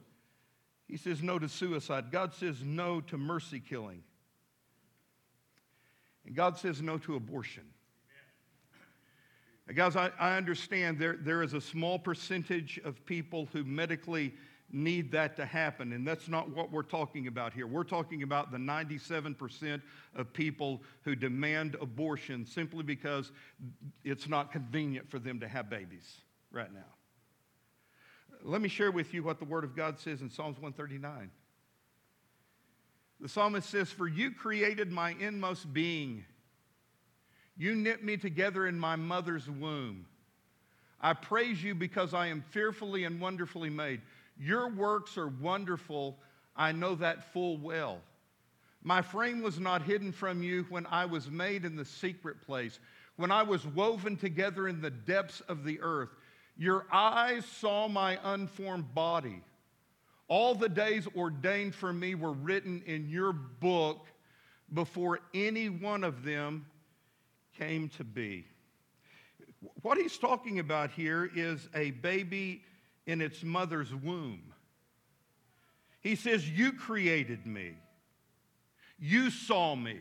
He 0.87 0.97
says 0.97 1.21
no 1.21 1.39
to 1.39 1.49
suicide. 1.49 2.11
God 2.11 2.33
says 2.33 2.63
no 2.63 3.01
to 3.01 3.17
mercy 3.17 3.59
killing. 3.59 4.03
And 6.25 6.35
God 6.35 6.57
says 6.57 6.81
no 6.81 6.97
to 6.99 7.15
abortion. 7.15 7.63
Guys, 9.73 9.97
I, 9.97 10.11
I 10.17 10.37
understand 10.37 10.97
there, 10.97 11.17
there 11.19 11.43
is 11.43 11.53
a 11.53 11.59
small 11.59 11.99
percentage 11.99 12.79
of 12.85 13.05
people 13.05 13.49
who 13.51 13.65
medically 13.65 14.33
need 14.71 15.11
that 15.11 15.35
to 15.37 15.45
happen, 15.45 15.93
and 15.93 16.05
that's 16.05 16.27
not 16.27 16.49
what 16.49 16.71
we're 16.71 16.83
talking 16.83 17.27
about 17.27 17.53
here. 17.53 17.67
We're 17.67 17.83
talking 17.83 18.23
about 18.23 18.51
the 18.51 18.57
97% 18.57 19.81
of 20.15 20.33
people 20.33 20.81
who 21.03 21.15
demand 21.15 21.77
abortion 21.81 22.45
simply 22.45 22.83
because 22.83 23.31
it's 24.03 24.27
not 24.27 24.51
convenient 24.51 25.09
for 25.09 25.19
them 25.19 25.39
to 25.39 25.47
have 25.47 25.69
babies 25.69 26.21
right 26.51 26.73
now. 26.73 26.79
Let 28.43 28.61
me 28.61 28.69
share 28.69 28.91
with 28.91 29.13
you 29.13 29.23
what 29.23 29.39
the 29.39 29.45
Word 29.45 29.63
of 29.63 29.75
God 29.75 29.99
says 29.99 30.21
in 30.21 30.29
Psalms 30.29 30.57
139. 30.57 31.31
The 33.19 33.29
psalmist 33.29 33.69
says, 33.69 33.89
For 33.89 34.07
you 34.07 34.31
created 34.31 34.91
my 34.91 35.15
inmost 35.19 35.73
being. 35.73 36.23
You 37.57 37.73
knit 37.73 38.03
me 38.03 38.17
together 38.17 38.67
in 38.67 38.77
my 38.77 38.95
mother's 38.95 39.49
womb. 39.49 40.05
I 40.99 41.13
praise 41.13 41.63
you 41.63 41.75
because 41.75 42.13
I 42.13 42.27
am 42.27 42.43
fearfully 42.49 43.03
and 43.03 43.19
wonderfully 43.19 43.69
made. 43.69 44.01
Your 44.39 44.69
works 44.69 45.17
are 45.17 45.27
wonderful. 45.27 46.17
I 46.55 46.71
know 46.71 46.95
that 46.95 47.33
full 47.33 47.57
well. 47.57 47.99
My 48.83 49.01
frame 49.01 49.41
was 49.41 49.59
not 49.59 49.81
hidden 49.81 50.11
from 50.11 50.41
you 50.41 50.65
when 50.69 50.85
I 50.85 51.05
was 51.05 51.29
made 51.29 51.65
in 51.65 51.75
the 51.75 51.85
secret 51.85 52.41
place, 52.45 52.79
when 53.15 53.31
I 53.31 53.43
was 53.43 53.65
woven 53.65 54.15
together 54.15 54.67
in 54.67 54.81
the 54.81 54.91
depths 54.91 55.41
of 55.41 55.63
the 55.63 55.79
earth. 55.81 56.09
Your 56.57 56.85
eyes 56.91 57.45
saw 57.45 57.87
my 57.87 58.19
unformed 58.23 58.93
body. 58.93 59.41
All 60.27 60.55
the 60.55 60.69
days 60.69 61.07
ordained 61.15 61.75
for 61.75 61.93
me 61.93 62.15
were 62.15 62.33
written 62.33 62.83
in 62.85 63.09
your 63.09 63.33
book 63.33 64.07
before 64.73 65.19
any 65.33 65.69
one 65.69 66.03
of 66.03 66.23
them 66.23 66.65
came 67.57 67.89
to 67.89 68.03
be. 68.03 68.45
What 69.81 69.97
he's 69.97 70.17
talking 70.17 70.59
about 70.59 70.91
here 70.91 71.29
is 71.33 71.67
a 71.73 71.91
baby 71.91 72.63
in 73.07 73.21
its 73.21 73.41
mother's 73.43 73.95
womb. 73.95 74.53
He 76.01 76.15
says, 76.15 76.47
You 76.47 76.73
created 76.73 77.47
me, 77.47 77.73
you 78.99 79.31
saw 79.31 79.75
me. 79.75 79.97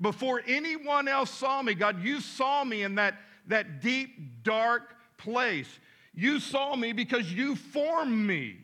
Before 0.00 0.42
anyone 0.46 1.08
else 1.08 1.30
saw 1.30 1.60
me, 1.60 1.74
God, 1.74 2.02
you 2.02 2.20
saw 2.20 2.62
me 2.64 2.82
in 2.82 2.94
that, 2.96 3.14
that 3.48 3.80
deep, 3.80 4.44
dark 4.44 4.94
place. 5.16 5.68
You 6.14 6.38
saw 6.38 6.76
me 6.76 6.92
because 6.92 7.32
you 7.32 7.56
formed 7.56 8.26
me. 8.26 8.58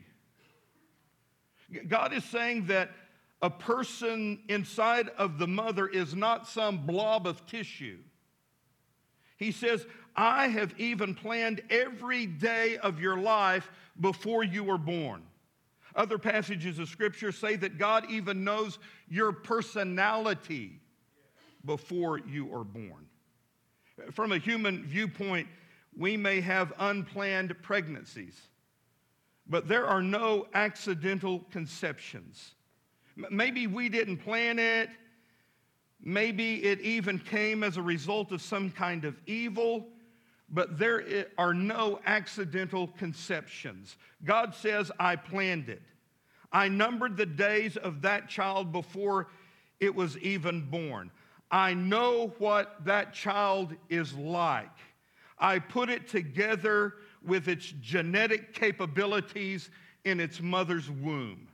God 1.88 2.12
is 2.12 2.24
saying 2.24 2.66
that 2.66 2.90
a 3.42 3.50
person 3.50 4.40
inside 4.48 5.08
of 5.18 5.38
the 5.38 5.48
mother 5.48 5.88
is 5.88 6.14
not 6.14 6.46
some 6.46 6.86
blob 6.86 7.26
of 7.26 7.44
tissue. 7.46 7.98
He 9.36 9.50
says, 9.50 9.84
I 10.16 10.48
have 10.48 10.78
even 10.78 11.14
planned 11.14 11.60
every 11.70 12.26
day 12.26 12.76
of 12.78 13.00
your 13.00 13.18
life 13.18 13.70
before 14.00 14.44
you 14.44 14.64
were 14.64 14.78
born. 14.78 15.22
Other 15.96 16.18
passages 16.18 16.78
of 16.78 16.88
Scripture 16.88 17.32
say 17.32 17.56
that 17.56 17.78
God 17.78 18.10
even 18.10 18.44
knows 18.44 18.78
your 19.08 19.32
personality 19.32 20.80
before 21.64 22.18
you 22.18 22.52
are 22.54 22.64
born. 22.64 23.06
From 24.12 24.32
a 24.32 24.38
human 24.38 24.84
viewpoint, 24.84 25.46
we 25.96 26.16
may 26.16 26.40
have 26.40 26.72
unplanned 26.78 27.54
pregnancies, 27.62 28.40
but 29.46 29.68
there 29.68 29.86
are 29.86 30.02
no 30.02 30.46
accidental 30.54 31.40
conceptions. 31.50 32.54
Maybe 33.30 33.68
we 33.68 33.88
didn't 33.88 34.16
plan 34.18 34.58
it. 34.58 34.90
Maybe 36.00 36.64
it 36.64 36.80
even 36.80 37.18
came 37.18 37.62
as 37.62 37.76
a 37.76 37.82
result 37.82 38.32
of 38.32 38.42
some 38.42 38.70
kind 38.70 39.04
of 39.04 39.16
evil, 39.26 39.86
but 40.48 40.78
there 40.78 41.26
are 41.38 41.54
no 41.54 42.00
accidental 42.06 42.88
conceptions. 42.88 43.96
God 44.24 44.54
says, 44.54 44.90
I 44.98 45.16
planned 45.16 45.68
it. 45.68 45.82
I 46.52 46.68
numbered 46.68 47.16
the 47.16 47.26
days 47.26 47.76
of 47.76 48.02
that 48.02 48.28
child 48.28 48.70
before 48.70 49.28
it 49.80 49.94
was 49.94 50.16
even 50.18 50.68
born. 50.70 51.10
I 51.50 51.74
know 51.74 52.32
what 52.38 52.84
that 52.84 53.12
child 53.12 53.74
is 53.88 54.14
like. 54.14 54.70
I 55.38 55.58
put 55.58 55.90
it 55.90 56.08
together 56.08 56.94
with 57.24 57.48
its 57.48 57.72
genetic 57.80 58.54
capabilities 58.54 59.70
in 60.04 60.20
its 60.20 60.40
mother's 60.40 60.90
womb. 60.90 61.48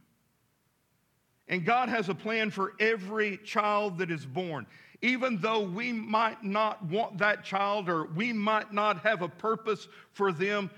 And 1.49 1.65
God 1.65 1.89
has 1.89 2.09
a 2.09 2.15
plan 2.15 2.51
for 2.51 2.75
every 2.79 3.39
child 3.39 3.99
that 3.99 4.11
is 4.11 4.25
born. 4.25 4.67
Even 5.03 5.39
though 5.39 5.61
we 5.61 5.93
might 5.93 6.45
not 6.45 6.85
want 6.85 7.19
that 7.19 7.45
child 7.45 7.89
or 7.89 8.05
we 8.05 8.33
might 8.33 8.73
not 8.73 9.01
have 9.01 9.23
a 9.23 9.29
purpose 9.29 9.89
for 10.13 10.31
them, 10.31 10.71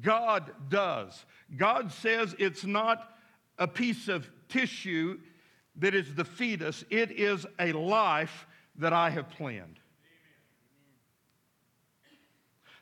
God 0.00 0.50
does. 0.68 1.24
God 1.56 1.92
says 1.92 2.34
it's 2.38 2.64
not 2.64 3.16
a 3.58 3.68
piece 3.68 4.08
of 4.08 4.28
tissue 4.48 5.18
that 5.76 5.94
is 5.94 6.14
the 6.14 6.24
fetus, 6.24 6.84
it 6.88 7.10
is 7.10 7.46
a 7.58 7.72
life 7.72 8.46
that 8.76 8.92
I 8.92 9.10
have 9.10 9.28
planned. 9.30 9.78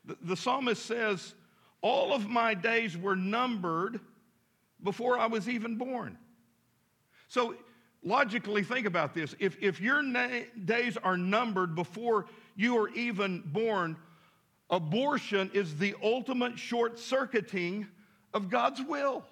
The, 0.04 0.16
the 0.22 0.36
psalmist 0.36 0.84
says, 0.84 1.34
All 1.80 2.12
of 2.12 2.28
my 2.28 2.54
days 2.54 2.96
were 2.96 3.16
numbered 3.16 4.00
before 4.82 5.18
I 5.18 5.26
was 5.26 5.48
even 5.48 5.76
born. 5.76 6.18
So, 7.28 7.56
logically, 8.04 8.62
think 8.62 8.86
about 8.86 9.14
this. 9.14 9.34
If, 9.38 9.56
if 9.60 9.80
your 9.80 10.02
na- 10.02 10.44
days 10.64 10.96
are 10.96 11.16
numbered 11.16 11.74
before 11.74 12.26
you 12.54 12.78
are 12.78 12.88
even 12.90 13.42
born, 13.46 13.96
abortion 14.70 15.50
is 15.54 15.76
the 15.76 15.94
ultimate 16.02 16.58
short 16.58 16.98
circuiting 16.98 17.88
of 18.32 18.50
God's 18.50 18.80
will. 18.82 19.24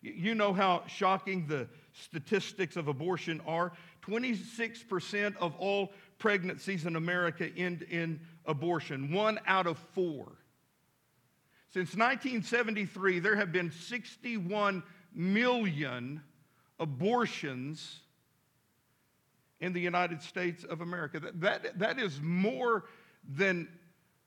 You 0.00 0.34
know 0.34 0.52
how 0.52 0.84
shocking 0.86 1.46
the 1.46 1.68
statistics 1.92 2.76
of 2.76 2.88
abortion 2.88 3.40
are. 3.46 3.72
26% 4.06 5.36
of 5.38 5.54
all 5.56 5.92
pregnancies 6.18 6.86
in 6.86 6.96
America 6.96 7.50
end 7.56 7.82
in 7.82 8.20
abortion, 8.46 9.12
one 9.12 9.40
out 9.46 9.66
of 9.66 9.78
four. 9.94 10.32
Since 11.72 11.96
1973, 11.96 13.18
there 13.18 13.36
have 13.36 13.52
been 13.52 13.70
61 13.70 14.82
million 15.12 16.22
abortions 16.78 18.00
in 19.60 19.72
the 19.72 19.80
United 19.80 20.22
States 20.22 20.64
of 20.64 20.80
America. 20.80 21.20
That, 21.20 21.40
that, 21.40 21.78
that 21.78 21.98
is 21.98 22.20
more 22.20 22.84
than 23.28 23.68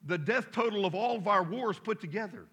the 0.05 0.17
death 0.17 0.51
total 0.51 0.85
of 0.85 0.95
all 0.95 1.17
of 1.17 1.27
our 1.27 1.43
wars 1.43 1.77
put 1.79 2.01
together. 2.01 2.45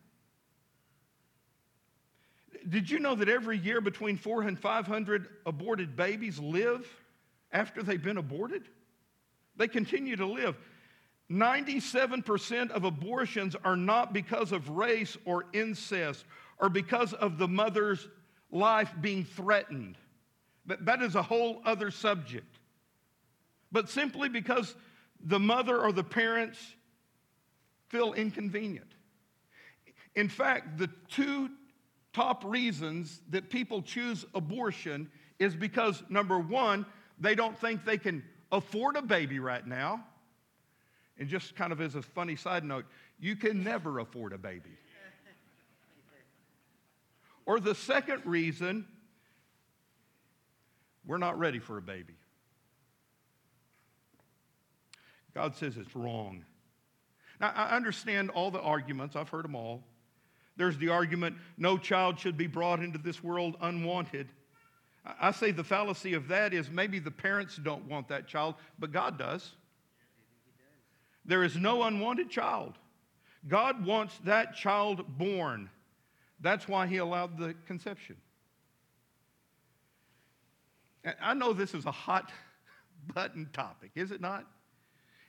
Did 2.69 2.91
you 2.91 2.99
know 2.99 3.15
that 3.15 3.29
every 3.29 3.59
year 3.59 3.81
between 3.81 4.17
400 4.17 4.49
and 4.49 4.59
500 4.59 5.29
aborted 5.47 5.95
babies 5.95 6.39
live 6.39 6.87
after 7.53 7.83
they've 7.83 8.03
been 8.03 8.17
aborted? 8.17 8.65
They 9.57 9.69
continue 9.69 10.17
to 10.17 10.27
live. 10.27 10.57
97% 11.31 12.71
of 12.71 12.85
abortions 12.85 13.57
are 13.65 13.77
not 13.77 14.13
because 14.13 14.53
of 14.53 14.69
race 14.71 15.17
or 15.25 15.47
incest 15.53 16.25
or 16.59 16.69
because 16.69 17.13
of 17.15 17.39
the 17.39 17.49
mother's 17.49 18.09
life 18.51 18.93
being 19.01 19.25
threatened. 19.25 19.97
But 20.67 20.85
that 20.87 21.03
is 21.03 21.15
a 21.15 21.23
whole 21.23 21.61
other 21.65 21.91
subject. 21.91 22.59
But 23.73 23.89
simply 23.89 24.29
because 24.29 24.75
the 25.25 25.39
mother 25.39 25.81
or 25.81 25.93
the 25.93 26.05
parents 26.05 26.59
feel 27.89 28.13
inconvenient. 28.13 28.91
In 30.15 30.29
fact, 30.29 30.79
the 30.79 30.91
two 31.09 31.51
top 32.13 32.45
reasons 32.45 33.21
that 33.31 33.51
people 33.51 33.83
choose 33.83 34.25
abortion 34.35 35.11
is 35.39 35.55
because 35.55 36.03
number 36.09 36.39
one, 36.39 36.87
they 37.19 37.35
don't 37.35 37.59
think 37.59 37.85
they 37.85 37.99
can 37.99 38.25
afford 38.51 38.97
a 38.97 39.03
baby 39.03 39.39
right 39.39 39.67
now. 39.67 40.05
And 41.19 41.29
just 41.29 41.55
kind 41.57 41.73
of 41.73 41.81
as 41.81 41.95
a 41.95 42.03
funny 42.03 42.37
side 42.37 42.65
note, 42.65 42.85
you 43.19 43.37
can 43.37 43.63
never 43.63 43.99
afford 43.99 44.33
a 44.33 44.39
baby. 44.39 44.79
Or 47.47 47.61
the 47.61 47.75
second 47.75 48.23
reason, 48.27 48.87
we're 51.07 51.19
not 51.19 51.39
ready 51.39 51.61
for 51.61 51.79
a 51.79 51.83
baby. 51.83 52.15
God 55.33 55.55
says 55.55 55.77
it's 55.77 55.95
wrong. 55.95 56.45
Now, 57.41 57.53
I 57.55 57.77
understand 57.77 58.31
all 58.31 58.51
the 58.51 58.61
arguments, 58.61 59.15
I've 59.15 59.29
heard 59.29 59.45
them 59.45 59.55
all. 59.55 59.85
There's 60.57 60.79
the 60.79 60.89
argument 60.89 61.37
no 61.59 61.77
child 61.77 62.19
should 62.19 62.37
be 62.37 62.47
brought 62.47 62.83
into 62.83 62.99
this 62.99 63.23
world 63.23 63.57
unwanted. 63.61 64.29
I 65.21 65.31
say 65.31 65.53
the 65.53 65.63
fallacy 65.63 66.15
of 66.15 66.29
that 66.29 66.53
is 66.53 66.71
maybe 66.71 66.99
the 66.99 67.11
parents 67.11 67.57
don't 67.57 67.85
want 67.87 68.09
that 68.09 68.27
child, 68.27 68.55
but 68.79 68.91
God 68.91 69.19
does. 69.19 69.53
There 71.25 71.45
is 71.45 71.57
no 71.57 71.83
unwanted 71.83 72.31
child. 72.31 72.79
God 73.47 73.85
wants 73.85 74.19
that 74.25 74.55
child 74.55 75.19
born. 75.19 75.71
That's 76.41 76.69
why 76.69 76.87
He 76.87 76.99
allowed 76.99 77.39
the 77.39 77.55
conception. 77.67 78.17
I 81.21 81.35
know 81.35 81.53
this 81.53 81.75
is 81.75 81.87
a 81.87 81.93
hot 81.93 82.33
button 83.15 83.49
topic, 83.53 83.93
is 83.95 84.11
it 84.11 84.21
not? 84.21 84.45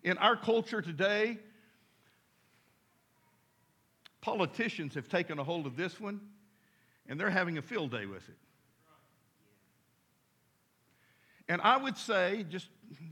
In 0.03 0.17
our 0.17 0.35
culture 0.35 0.81
today, 0.81 1.37
politicians 4.21 4.95
have 4.95 5.07
taken 5.07 5.39
a 5.39 5.43
hold 5.43 5.65
of 5.65 5.75
this 5.75 5.99
one 5.99 6.19
and 7.07 7.19
they're 7.19 7.29
having 7.29 7.57
a 7.57 7.61
field 7.61 7.91
day 7.91 8.05
with 8.05 8.27
it. 8.27 8.35
And 11.49 11.61
I 11.61 11.77
would 11.77 11.97
say, 11.97 12.45
just 12.49 12.67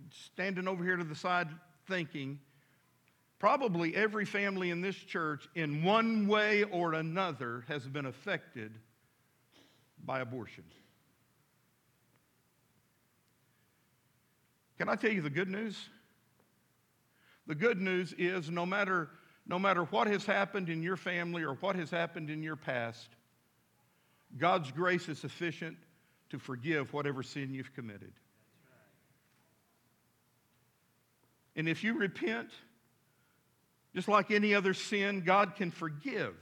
standing 0.09 0.67
over 0.67 0.83
here 0.83 0.97
to 0.97 1.03
the 1.03 1.15
side 1.15 1.47
thinking, 1.87 2.39
probably 3.39 3.95
every 3.95 4.25
family 4.25 4.69
in 4.69 4.81
this 4.81 4.95
church, 4.95 5.47
in 5.55 5.83
one 5.83 6.27
way 6.27 6.63
or 6.63 6.93
another, 6.93 7.65
has 7.67 7.88
been 7.88 8.05
affected 8.05 8.71
by 10.03 10.19
abortion. 10.21 10.63
Can 14.77 14.89
I 14.89 14.95
tell 14.95 15.11
you 15.11 15.21
the 15.21 15.29
good 15.29 15.49
news? 15.49 15.77
The 17.47 17.55
good 17.55 17.79
news 17.79 18.13
is 18.17 18.49
no 18.49 18.65
matter, 18.65 19.09
no 19.45 19.59
matter 19.59 19.83
what 19.86 20.07
has 20.07 20.25
happened 20.25 20.69
in 20.69 20.81
your 20.81 20.97
family 20.97 21.43
or 21.43 21.53
what 21.55 21.75
has 21.75 21.89
happened 21.89 22.29
in 22.29 22.41
your 22.41 22.55
past, 22.55 23.09
God's 24.38 24.71
grace 24.71 25.07
is 25.07 25.19
sufficient 25.19 25.77
to 26.29 26.39
forgive 26.39 26.91
whatever 26.91 27.23
sin 27.23 27.53
you've 27.53 27.73
committed. 27.73 28.13
And 31.55 31.69
if 31.69 31.83
you 31.83 31.97
repent, 31.97 32.49
just 33.95 34.09
like 34.09 34.29
any 34.29 34.53
other 34.53 34.73
sin, 34.73 35.21
God 35.21 35.55
can 35.55 35.71
forgive. 35.71 36.35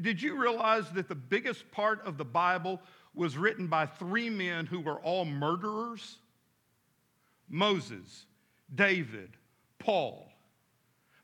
Did 0.00 0.20
you 0.20 0.36
realize 0.40 0.90
that 0.90 1.08
the 1.08 1.14
biggest 1.14 1.70
part 1.70 2.04
of 2.04 2.18
the 2.18 2.24
Bible 2.24 2.80
was 3.14 3.38
written 3.38 3.68
by 3.68 3.86
three 3.86 4.28
men 4.28 4.66
who 4.66 4.80
were 4.80 4.98
all 4.98 5.24
murderers? 5.24 6.18
Moses, 7.48 8.26
David, 8.74 9.30
Paul. 9.78 10.28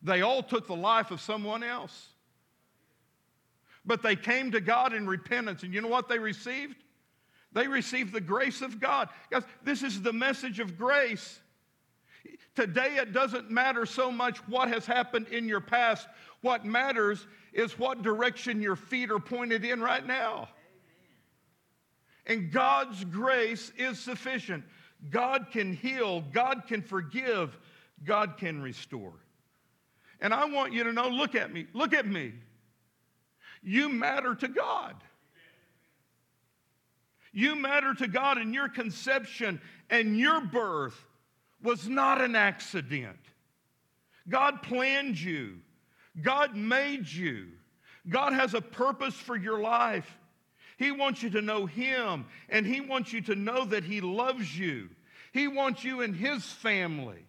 They 0.02 0.22
all 0.22 0.42
took 0.42 0.68
the 0.68 0.76
life 0.76 1.11
of 1.11 1.20
someone 1.20 1.64
else. 1.64 2.08
But 3.84 4.02
they 4.02 4.14
came 4.14 4.52
to 4.52 4.61
God 4.61 4.92
in 4.92 5.08
repentance, 5.08 5.64
and 5.64 5.74
you 5.74 5.80
know 5.80 5.88
what 5.88 6.08
they 6.08 6.18
received? 6.18 6.76
They 7.52 7.66
received 7.66 8.12
the 8.12 8.20
grace 8.20 8.62
of 8.62 8.78
God. 8.78 9.08
Guys, 9.30 9.42
this 9.64 9.82
is 9.82 10.02
the 10.02 10.12
message 10.12 10.61
of 10.61 10.78
grace. 10.78 11.40
Today, 12.57 12.96
it 12.96 13.12
doesn't 13.12 13.51
matter 13.51 13.86
so 13.86 14.11
much 14.11 14.38
what 14.48 14.68
has 14.68 14.84
happened 14.84 15.28
in 15.28 15.48
your 15.48 15.61
past. 15.61 16.09
What 16.40 16.64
matters 16.64 17.26
is 17.53 17.78
what 17.78 18.03
direction 18.03 18.61
your 18.61 18.76
feet 18.76 19.11
are 19.11 19.20
pointed 19.20 19.64
in 19.64 19.80
right 19.80 20.05
now. 20.05 20.48
And 22.26 22.51
God's 22.51 23.05
grace 23.05 23.72
is 23.76 23.98
sufficient. 23.98 24.64
God 25.11 25.46
can 25.51 25.72
heal, 25.72 26.20
God 26.32 26.64
can 26.66 26.82
forgive, 26.82 27.57
God 28.05 28.36
can 28.36 28.61
restore. 28.61 29.14
And 30.20 30.34
I 30.34 30.44
want 30.44 30.72
you 30.72 30.84
to 30.84 30.92
know 30.92 31.09
look 31.09 31.34
at 31.34 31.53
me, 31.53 31.66
look 31.72 31.94
at 31.94 32.07
me. 32.07 32.34
You 33.62 33.88
matter 33.88 34.34
to 34.34 34.48
God. 34.48 34.96
You 37.32 37.55
matter 37.55 37.94
to 37.94 38.09
God, 38.09 38.38
and 38.38 38.53
your 38.53 38.68
conception 38.68 39.61
and 39.88 40.18
your 40.18 40.40
birth 40.40 41.07
was 41.62 41.88
not 41.88 42.20
an 42.20 42.36
accident. 42.36 43.18
God 44.28 44.62
planned 44.62 45.20
you, 45.20 45.58
God 46.22 46.54
made 46.56 47.08
you, 47.08 47.48
God 48.08 48.32
has 48.32 48.54
a 48.54 48.61
purpose 48.61 49.14
for 49.14 49.36
your 49.36 49.61
life. 49.61 50.18
He 50.76 50.92
wants 50.92 51.22
you 51.22 51.30
to 51.30 51.42
know 51.42 51.66
Him, 51.66 52.26
and 52.48 52.66
He 52.66 52.80
wants 52.80 53.12
you 53.12 53.20
to 53.22 53.34
know 53.34 53.64
that 53.66 53.84
He 53.84 54.00
loves 54.00 54.58
you. 54.58 54.88
He 55.32 55.46
wants 55.46 55.84
you 55.84 56.00
in 56.00 56.14
His 56.14 56.44
family. 56.44 57.26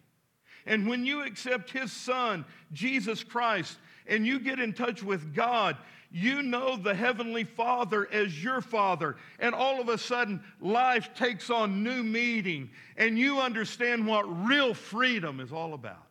And 0.64 0.88
when 0.88 1.04
you 1.04 1.24
accept 1.24 1.70
His 1.70 1.92
Son, 1.92 2.44
Jesus 2.72 3.22
Christ, 3.22 3.78
and 4.06 4.26
you 4.26 4.40
get 4.40 4.58
in 4.58 4.72
touch 4.72 5.02
with 5.02 5.34
God, 5.34 5.76
you 6.12 6.42
know 6.42 6.76
the 6.76 6.94
Heavenly 6.94 7.44
Father 7.44 8.06
as 8.12 8.42
your 8.42 8.60
Father. 8.60 9.16
And 9.38 9.54
all 9.54 9.80
of 9.80 9.88
a 9.88 9.96
sudden, 9.96 10.44
life 10.60 11.14
takes 11.14 11.48
on 11.48 11.82
new 11.82 12.02
meaning, 12.02 12.70
and 12.96 13.18
you 13.18 13.40
understand 13.40 14.06
what 14.06 14.22
real 14.46 14.74
freedom 14.74 15.40
is 15.40 15.52
all 15.52 15.72
about. 15.72 16.06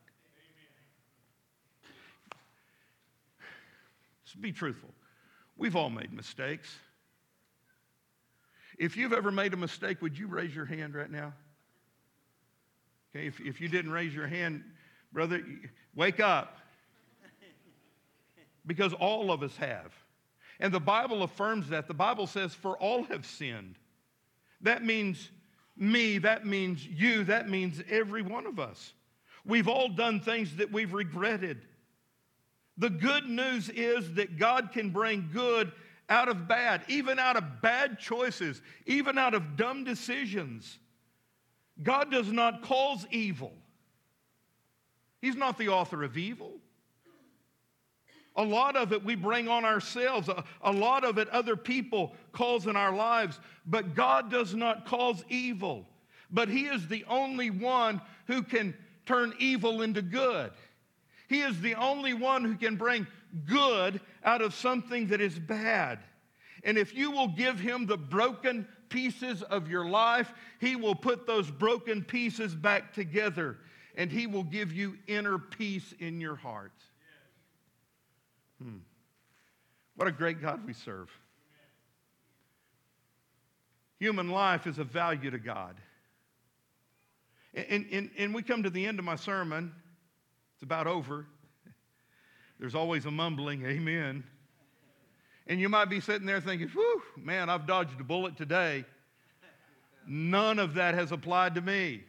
Let's 4.24 4.34
be 4.40 4.52
truthful. 4.52 4.90
We've 5.56 5.76
all 5.76 5.90
made 5.90 6.12
mistakes. 6.12 6.74
If 8.78 8.96
you've 8.96 9.12
ever 9.12 9.30
made 9.30 9.52
a 9.52 9.56
mistake, 9.56 10.02
would 10.02 10.18
you 10.18 10.26
raise 10.26 10.54
your 10.54 10.64
hand 10.64 10.94
right 10.94 11.10
now? 11.10 11.34
Okay, 13.14 13.26
if, 13.26 13.38
if 13.40 13.60
you 13.60 13.68
didn't 13.68 13.92
raise 13.92 14.14
your 14.14 14.26
hand, 14.26 14.64
brother, 15.12 15.44
wake 15.94 16.18
up. 16.18 16.56
Because 18.66 18.92
all 18.92 19.30
of 19.32 19.42
us 19.42 19.56
have. 19.56 19.92
And 20.60 20.72
the 20.72 20.80
Bible 20.80 21.22
affirms 21.22 21.68
that. 21.70 21.88
The 21.88 21.94
Bible 21.94 22.26
says, 22.26 22.54
For 22.54 22.76
all 22.76 23.04
have 23.04 23.26
sinned. 23.26 23.76
That 24.60 24.84
means 24.84 25.30
me, 25.76 26.18
that 26.18 26.46
means 26.46 26.86
you, 26.86 27.24
that 27.24 27.48
means 27.48 27.82
every 27.90 28.22
one 28.22 28.46
of 28.46 28.60
us. 28.60 28.92
We've 29.44 29.68
all 29.68 29.88
done 29.88 30.20
things 30.20 30.56
that 30.56 30.70
we've 30.70 30.92
regretted. 30.92 31.62
The 32.78 32.90
good 32.90 33.28
news 33.28 33.68
is 33.68 34.14
that 34.14 34.38
God 34.38 34.70
can 34.72 34.90
bring 34.90 35.30
good 35.32 35.72
out 36.08 36.28
of 36.28 36.46
bad, 36.46 36.82
even 36.88 37.18
out 37.18 37.36
of 37.36 37.60
bad 37.60 37.98
choices, 37.98 38.60
even 38.86 39.18
out 39.18 39.34
of 39.34 39.56
dumb 39.56 39.84
decisions. 39.84 40.78
God 41.82 42.10
does 42.10 42.30
not 42.30 42.62
cause 42.62 43.06
evil. 43.10 43.52
He's 45.20 45.36
not 45.36 45.58
the 45.58 45.68
author 45.68 46.02
of 46.02 46.16
evil. 46.16 46.52
A 48.36 48.42
lot 48.42 48.76
of 48.76 48.92
it 48.92 49.04
we 49.04 49.14
bring 49.14 49.48
on 49.48 49.64
ourselves. 49.64 50.28
A, 50.28 50.42
a, 50.62 50.72
lot 50.72 51.04
of 51.04 51.18
it 51.18 51.28
other 51.28 51.56
people 51.56 52.14
cause 52.32 52.66
in 52.66 52.76
our 52.76 52.94
lives. 52.94 53.38
But 53.66 53.94
God 53.94 54.30
does 54.30 54.54
not 54.54 54.86
cause 54.86 55.22
evil. 55.28 55.86
But 56.30 56.48
He 56.48 56.62
is 56.62 56.88
the 56.88 57.04
only 57.08 57.50
one 57.50 58.00
who 58.26 58.42
can 58.42 58.74
turn 59.04 59.34
evil 59.38 59.82
into 59.82 60.00
good. 60.00 60.50
He 61.28 61.40
is 61.40 61.60
the 61.60 61.74
only 61.74 62.14
one 62.14 62.44
who 62.44 62.56
can 62.56 62.76
bring 62.76 63.06
good 63.46 64.00
out 64.24 64.40
of 64.40 64.54
something 64.54 65.08
that 65.08 65.20
is 65.20 65.38
bad. 65.38 65.98
And 66.64 66.78
if 66.78 66.94
you 66.94 67.10
will 67.10 67.28
give 67.28 67.60
Him 67.60 67.86
the 67.86 67.98
broken 67.98 68.66
pieces 68.88 69.42
of 69.42 69.68
your 69.68 69.86
life, 69.86 70.32
He 70.58 70.76
will 70.76 70.94
put 70.94 71.26
those 71.26 71.50
broken 71.50 72.02
pieces 72.02 72.54
back 72.54 72.94
together 72.94 73.58
and 73.96 74.10
He 74.10 74.26
will 74.26 74.44
give 74.44 74.72
you 74.72 74.96
inner 75.06 75.38
peace 75.38 75.92
in 75.98 76.20
your 76.20 76.36
heart. 76.36 76.72
Hmm. 78.62 78.78
What 79.96 80.08
a 80.08 80.12
great 80.12 80.40
God 80.40 80.66
we 80.66 80.72
serve. 80.72 81.10
Human 83.98 84.30
life 84.30 84.66
is 84.66 84.78
of 84.78 84.88
value 84.88 85.30
to 85.30 85.38
God. 85.38 85.76
And, 87.54 87.86
and, 87.92 88.10
and 88.16 88.34
we 88.34 88.42
come 88.42 88.62
to 88.62 88.70
the 88.70 88.86
end 88.86 88.98
of 88.98 89.04
my 89.04 89.16
sermon. 89.16 89.72
It's 90.54 90.62
about 90.62 90.86
over. 90.86 91.26
There's 92.58 92.74
always 92.74 93.04
a 93.06 93.10
mumbling, 93.10 93.66
amen. 93.66 94.24
And 95.46 95.60
you 95.60 95.68
might 95.68 95.86
be 95.86 96.00
sitting 96.00 96.26
there 96.26 96.40
thinking, 96.40 96.68
whew, 96.68 97.02
man, 97.16 97.50
I've 97.50 97.66
dodged 97.66 98.00
a 98.00 98.04
bullet 98.04 98.36
today. 98.36 98.84
None 100.06 100.58
of 100.58 100.74
that 100.74 100.94
has 100.94 101.12
applied 101.12 101.56
to 101.56 101.60
me. 101.60 102.02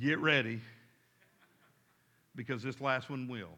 Get 0.00 0.18
ready, 0.20 0.60
because 2.34 2.62
this 2.62 2.80
last 2.80 3.10
one 3.10 3.28
will. 3.28 3.50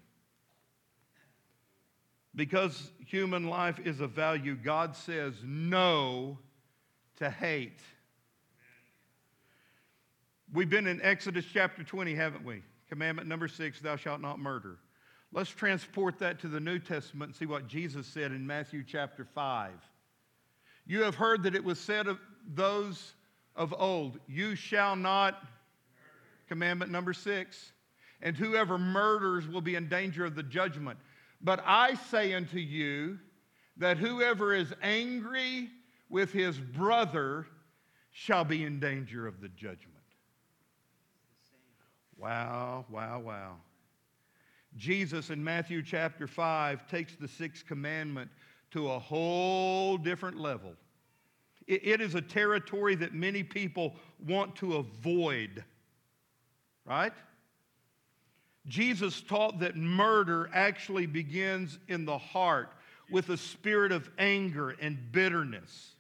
Because 2.37 2.91
human 2.99 3.49
life 3.49 3.79
is 3.85 4.01
of 4.01 4.11
value, 4.11 4.57
God 4.57 4.97
says 4.97 5.35
no 5.45 6.39
to 7.17 7.31
hate. 7.31 7.81
We've 10.53 10.71
been 10.71 10.87
in 10.87 11.01
Exodus 11.03 11.45
chapter 11.53 11.83
20, 11.83 12.15
haven't 12.15 12.45
we? 12.45 12.63
Commandment 12.89 13.29
number 13.29 13.49
six, 13.49 13.81
thou 13.81 13.97
shalt 13.97 14.21
not 14.21 14.39
murder. 14.39 14.79
Let's 15.33 15.51
transport 15.51 16.19
that 16.21 16.39
to 16.41 16.49
the 16.49 16.61
New 16.61 16.79
Testament 16.79 17.31
and 17.31 17.37
see 17.37 17.47
what 17.47 17.67
Jesus 17.67 18.07
said 18.07 18.31
in 18.31 18.47
Matthew 18.47 18.85
chapter 18.87 19.25
5. 19.25 19.73
You 20.87 21.03
have 21.03 21.15
heard 21.15 21.43
that 21.45 21.55
it 21.55 21.65
was 21.65 21.81
said 21.81 22.07
of 22.07 22.21
those 22.55 23.15
of 23.57 23.75
old, 23.77 24.19
You 24.29 24.55
shall 24.55 24.97
not, 24.97 25.45
commandment 26.49 26.91
number 26.91 27.13
six, 27.13 27.73
and 28.23 28.37
whoever 28.37 28.79
murders 28.79 29.49
will 29.49 29.61
be 29.61 29.75
in 29.75 29.89
danger 29.89 30.25
of 30.25 30.35
the 30.35 30.43
judgment. 30.43 30.99
But 31.45 31.63
I 31.67 31.95
say 31.95 32.33
unto 32.33 32.59
you 32.59 33.19
that 33.77 33.99
whoever 33.99 34.55
is 34.55 34.73
angry 34.83 35.69
with 36.09 36.33
his 36.33 36.59
brother 36.59 37.47
shall 38.11 38.45
be 38.45 38.65
in 38.65 38.81
danger 38.81 39.27
of 39.27 39.41
the 39.43 39.49
judgment. 39.51 39.91
Wow, 42.17 42.87
wow, 42.89 43.21
wow. 43.21 43.57
Jesus 44.77 45.29
in 45.29 45.45
Matthew 45.45 45.83
chapter 45.83 46.27
5 46.27 46.89
takes 46.89 47.15
the 47.15 47.29
sixth 47.29 47.67
commandment 47.67 48.31
to 48.71 48.91
a 48.91 48.99
whole 48.99 49.99
different 49.99 50.39
level. 50.39 50.73
It- 51.67 52.01
is 52.01 52.15
a 52.15 52.23
territory 52.23 52.95
that 52.97 53.15
many 53.15 53.43
people 53.43 53.97
want 54.27 54.57
to 54.57 54.77
avoid, 54.77 55.65
right? 56.85 57.13
Jesus 58.67 59.21
taught 59.21 59.61
that 59.61 59.77
murder 59.77 60.49
actually 60.55 61.07
begins 61.07 61.79
in 61.89 62.05
the 62.05 62.19
heart 62.19 62.73
with 63.11 63.29
a 63.29 63.37
spirit 63.37 63.93
of 63.93 64.09
anger 64.19 64.71
and 64.81 64.99
bitterness. 65.13 65.95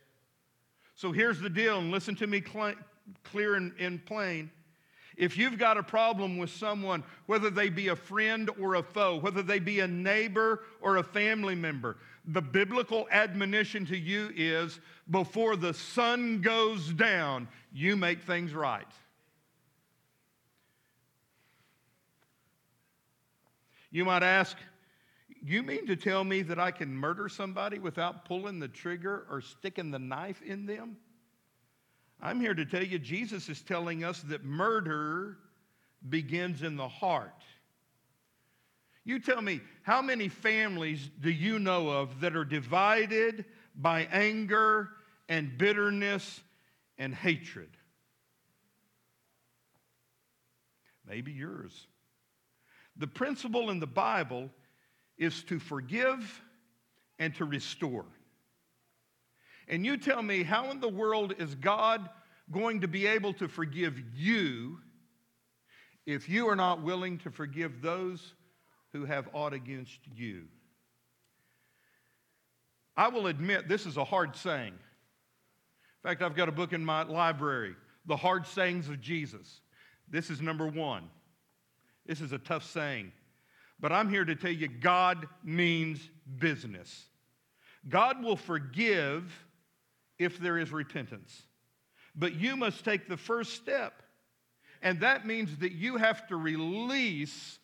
So 0.95 1.13
here's 1.13 1.41
the 1.41 1.51
deal, 1.51 1.79
and 1.79 1.91
listen 1.91 2.15
to 2.17 2.27
me 2.27 2.41
cl- 2.41 2.75
clear 3.25 3.57
and, 3.57 3.73
and 3.79 4.05
plain. 4.07 4.51
If 5.17 5.37
you've 5.37 5.59
got 5.59 5.77
a 5.77 5.83
problem 5.83 6.39
with 6.39 6.51
someone, 6.51 7.05
whether 7.27 7.51
they 7.51 7.69
be 7.69 7.89
a 7.89 7.97
friend 7.97 8.51
or 8.61 8.77
a 8.77 8.83
foe, 8.83 9.19
whether 9.19 9.43
they 9.43 9.59
be 9.59 9.81
a 9.81 9.87
neighbor 9.87 10.63
or 10.81 10.97
a 10.97 11.05
family 11.05 11.55
member, 11.55 11.99
the 12.27 12.43
biblical 12.43 13.07
admonition 13.11 13.85
to 13.87 13.97
you 13.97 14.33
is 14.35 14.81
before 15.11 15.57
the 15.57 15.75
sun 15.75 16.41
goes 16.41 16.89
down, 16.93 17.47
you 17.73 17.97
make 17.97 18.23
things 18.23 18.55
right. 18.55 18.89
You 23.95 24.05
might 24.05 24.25
ask, 24.25 24.57
you 25.41 25.63
mean 25.63 25.87
to 25.87 25.95
tell 25.95 26.25
me 26.25 26.43
that 26.43 26.59
I 26.59 26.73
can 26.73 26.93
murder 26.93 27.29
somebody 27.29 27.79
without 27.79 28.25
pulling 28.25 28.59
the 28.59 28.67
trigger 28.67 29.25
or 29.31 29.41
sticking 29.41 29.93
the 29.93 30.01
knife 30.01 30.43
in 30.43 30.67
them? 30.67 30.97
I'm 32.21 32.41
here 32.41 32.55
to 32.55 32.65
tell 32.65 32.83
you, 32.83 32.99
Jesus 32.99 33.49
is 33.49 33.63
telling 33.63 34.03
us 34.03 34.21
that 34.23 34.45
murder 34.45 35.39
begins 36.09 36.63
in 36.65 36.75
the 36.75 36.89
heart. 36.89 37.45
You 39.05 39.21
tell 39.21 39.41
me, 39.41 39.61
how 39.85 40.03
many 40.03 40.29
families 40.29 41.09
do 41.21 41.31
you 41.31 41.61
know 41.61 41.89
of 41.89 42.19
that 42.19 42.35
are 42.35 42.45
divided 42.45 43.45
by 43.77 44.09
anger 44.11 44.89
and 45.29 45.57
bitterness 45.57 46.41
and 46.99 47.15
hatred? 47.15 47.71
Maybe 51.07 51.31
yours. 51.31 51.87
The 52.97 53.07
principle 53.07 53.71
in 53.71 53.81
the 53.81 53.87
Bible 53.87 54.51
is 55.19 55.43
to 55.45 55.59
forgive 55.59 56.43
and 57.19 57.35
to 57.37 57.45
restore. 57.45 58.05
And 59.69 59.85
you 59.85 59.97
tell 59.97 60.23
me, 60.23 60.43
how 60.43 60.71
in 60.71 60.81
the 60.81 60.89
world 60.89 61.35
is 61.39 61.55
God 61.55 62.09
going 62.53 62.83
to 62.83 62.89
be 62.89 63.07
able 63.07 63.33
to 63.35 63.49
forgive 63.49 63.99
you 64.15 64.79
if 66.07 66.29
you 66.29 66.49
are 66.49 66.57
not 66.57 66.83
willing 66.83 67.19
to 67.19 67.31
forgive 67.31 67.81
those 67.81 68.35
who 68.93 69.05
have 69.05 69.29
aught 69.33 69.55
against 69.55 70.01
you? 70.15 70.45
I 72.97 73.09
will 73.09 73.27
admit 73.27 73.69
this 73.69 73.87
is 73.87 73.97
a 73.97 74.05
hard 74.05 74.37
saying. 74.37 74.75
In 74.75 76.11
fact, 76.11 76.23
I've 76.23 76.37
got 76.37 76.49
a 76.49 76.53
book 76.53 76.73
in 76.73 76.85
my 76.85 77.03
library, 77.03 77.75
The 78.07 78.17
Hard 78.17 78.47
Sayings 78.47 78.89
of 78.89 79.01
Jesus. 79.01 79.63
This 80.09 80.31
is 80.31 80.41
number 80.41 80.67
one. 80.69 81.09
This 82.07 82.21
is 82.21 82.33
a 82.33 82.39
tough 82.39 82.65
saying. 82.65 83.13
But 83.81 83.93
I'm 83.93 84.09
here 84.09 84.25
to 84.25 84.35
tell 84.35 84.51
you 84.51 84.69
God 84.69 85.27
means 85.43 86.01
business. 86.39 87.07
God 87.89 88.23
will 88.23 88.37
forgive 88.37 89.33
if 90.19 90.39
there 90.39 90.59
is 90.59 90.73
repentance. 90.73 91.43
But 92.15 92.35
you 92.35 92.57
must 92.57 92.85
take 92.85 93.09
the 93.09 93.17
first 93.17 93.55
step. 93.55 94.03
And 94.81 95.01
that 95.01 95.27
means 95.27 95.57
that 95.59 95.73
you 95.73 95.97
have 95.97 96.27
to 96.29 96.37
release 96.37 97.59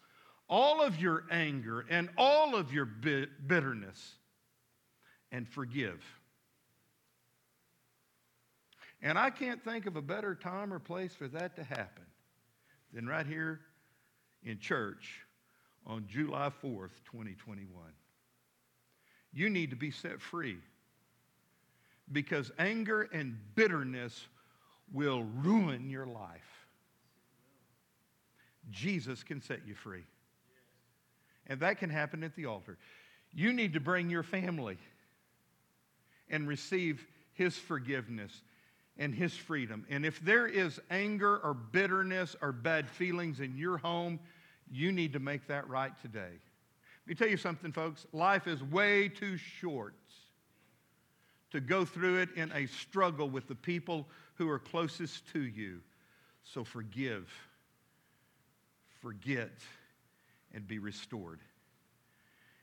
all 0.49 0.83
of 0.83 1.01
your 1.01 1.25
anger 1.31 1.87
and 1.89 2.09
all 2.19 2.57
of 2.57 2.73
your 2.73 2.85
bitterness 2.85 4.17
and 5.31 5.49
forgive. 5.49 6.03
And 9.03 9.19
I 9.19 9.31
can't 9.31 9.63
think 9.63 9.87
of 9.87 9.97
a 9.97 10.03
better 10.03 10.35
time 10.35 10.73
or 10.73 10.79
place 10.79 11.15
for 11.15 11.29
that 11.29 11.57
to 11.57 11.65
happen 11.65 12.05
than 12.93 13.07
right 13.07 13.27
here 13.27 13.61
in 14.45 14.59
church 14.59 15.23
on 15.87 16.07
July 16.09 16.51
4th, 16.63 16.91
2021. 17.11 17.69
You 19.33 19.49
need 19.49 19.71
to 19.71 19.77
be 19.77 19.91
set 19.91 20.21
free 20.21 20.59
because 22.13 22.51
anger 22.59 23.09
and 23.13 23.39
bitterness 23.55 24.27
will 24.93 25.25
ruin 25.43 25.89
your 25.89 26.07
life. 26.07 26.67
Jesus 28.71 29.23
can 29.23 29.41
set 29.41 29.61
you 29.67 29.75
free. 29.75 30.05
And 31.47 31.61
that 31.61 31.79
can 31.79 31.91
happen 31.91 32.23
at 32.23 32.35
the 32.37 32.47
altar. 32.47 32.79
You 33.33 33.53
need 33.53 33.73
to 33.75 33.81
bring 33.81 34.11
your 34.11 34.23
family 34.23 34.79
and 36.29 36.47
receive 36.47 37.07
his 37.33 37.57
forgiveness 37.57 38.43
and 39.01 39.15
his 39.15 39.35
freedom. 39.35 39.85
And 39.89 40.05
if 40.05 40.21
there 40.21 40.47
is 40.47 40.79
anger 40.91 41.39
or 41.39 41.55
bitterness 41.55 42.37
or 42.41 42.53
bad 42.53 42.89
feelings 42.89 43.41
in 43.41 43.57
your 43.57 43.79
home, 43.79 44.21
you 44.71 44.93
need 44.93 45.15
to 45.15 45.19
make 45.19 45.49
that 45.49 45.69
right 45.69 45.93
today. 46.03 46.21
Let 46.21 47.09
me 47.09 47.15
tell 47.15 47.29
you 47.29 47.39
something, 47.39 47.73
folks. 47.73 48.07
Life 48.13 48.47
is 48.47 48.63
way 48.63 49.09
too 49.09 49.39
short 49.39 49.95
to 51.51 51.61
go 51.61 51.85
through 51.85 52.19
it 52.19 52.29
in 52.37 52.53
a 52.53 52.67
struggle 52.67 53.29
with 53.29 53.49
the 53.49 53.55
people 53.55 54.07
who 54.35 54.49
are 54.51 54.59
closest 54.59 55.27
to 55.33 55.41
you. 55.41 55.81
So 56.45 56.63
forgive, 56.63 57.29
forget, 59.01 59.51
and 60.55 60.69
be 60.69 60.79
restored. 60.79 61.41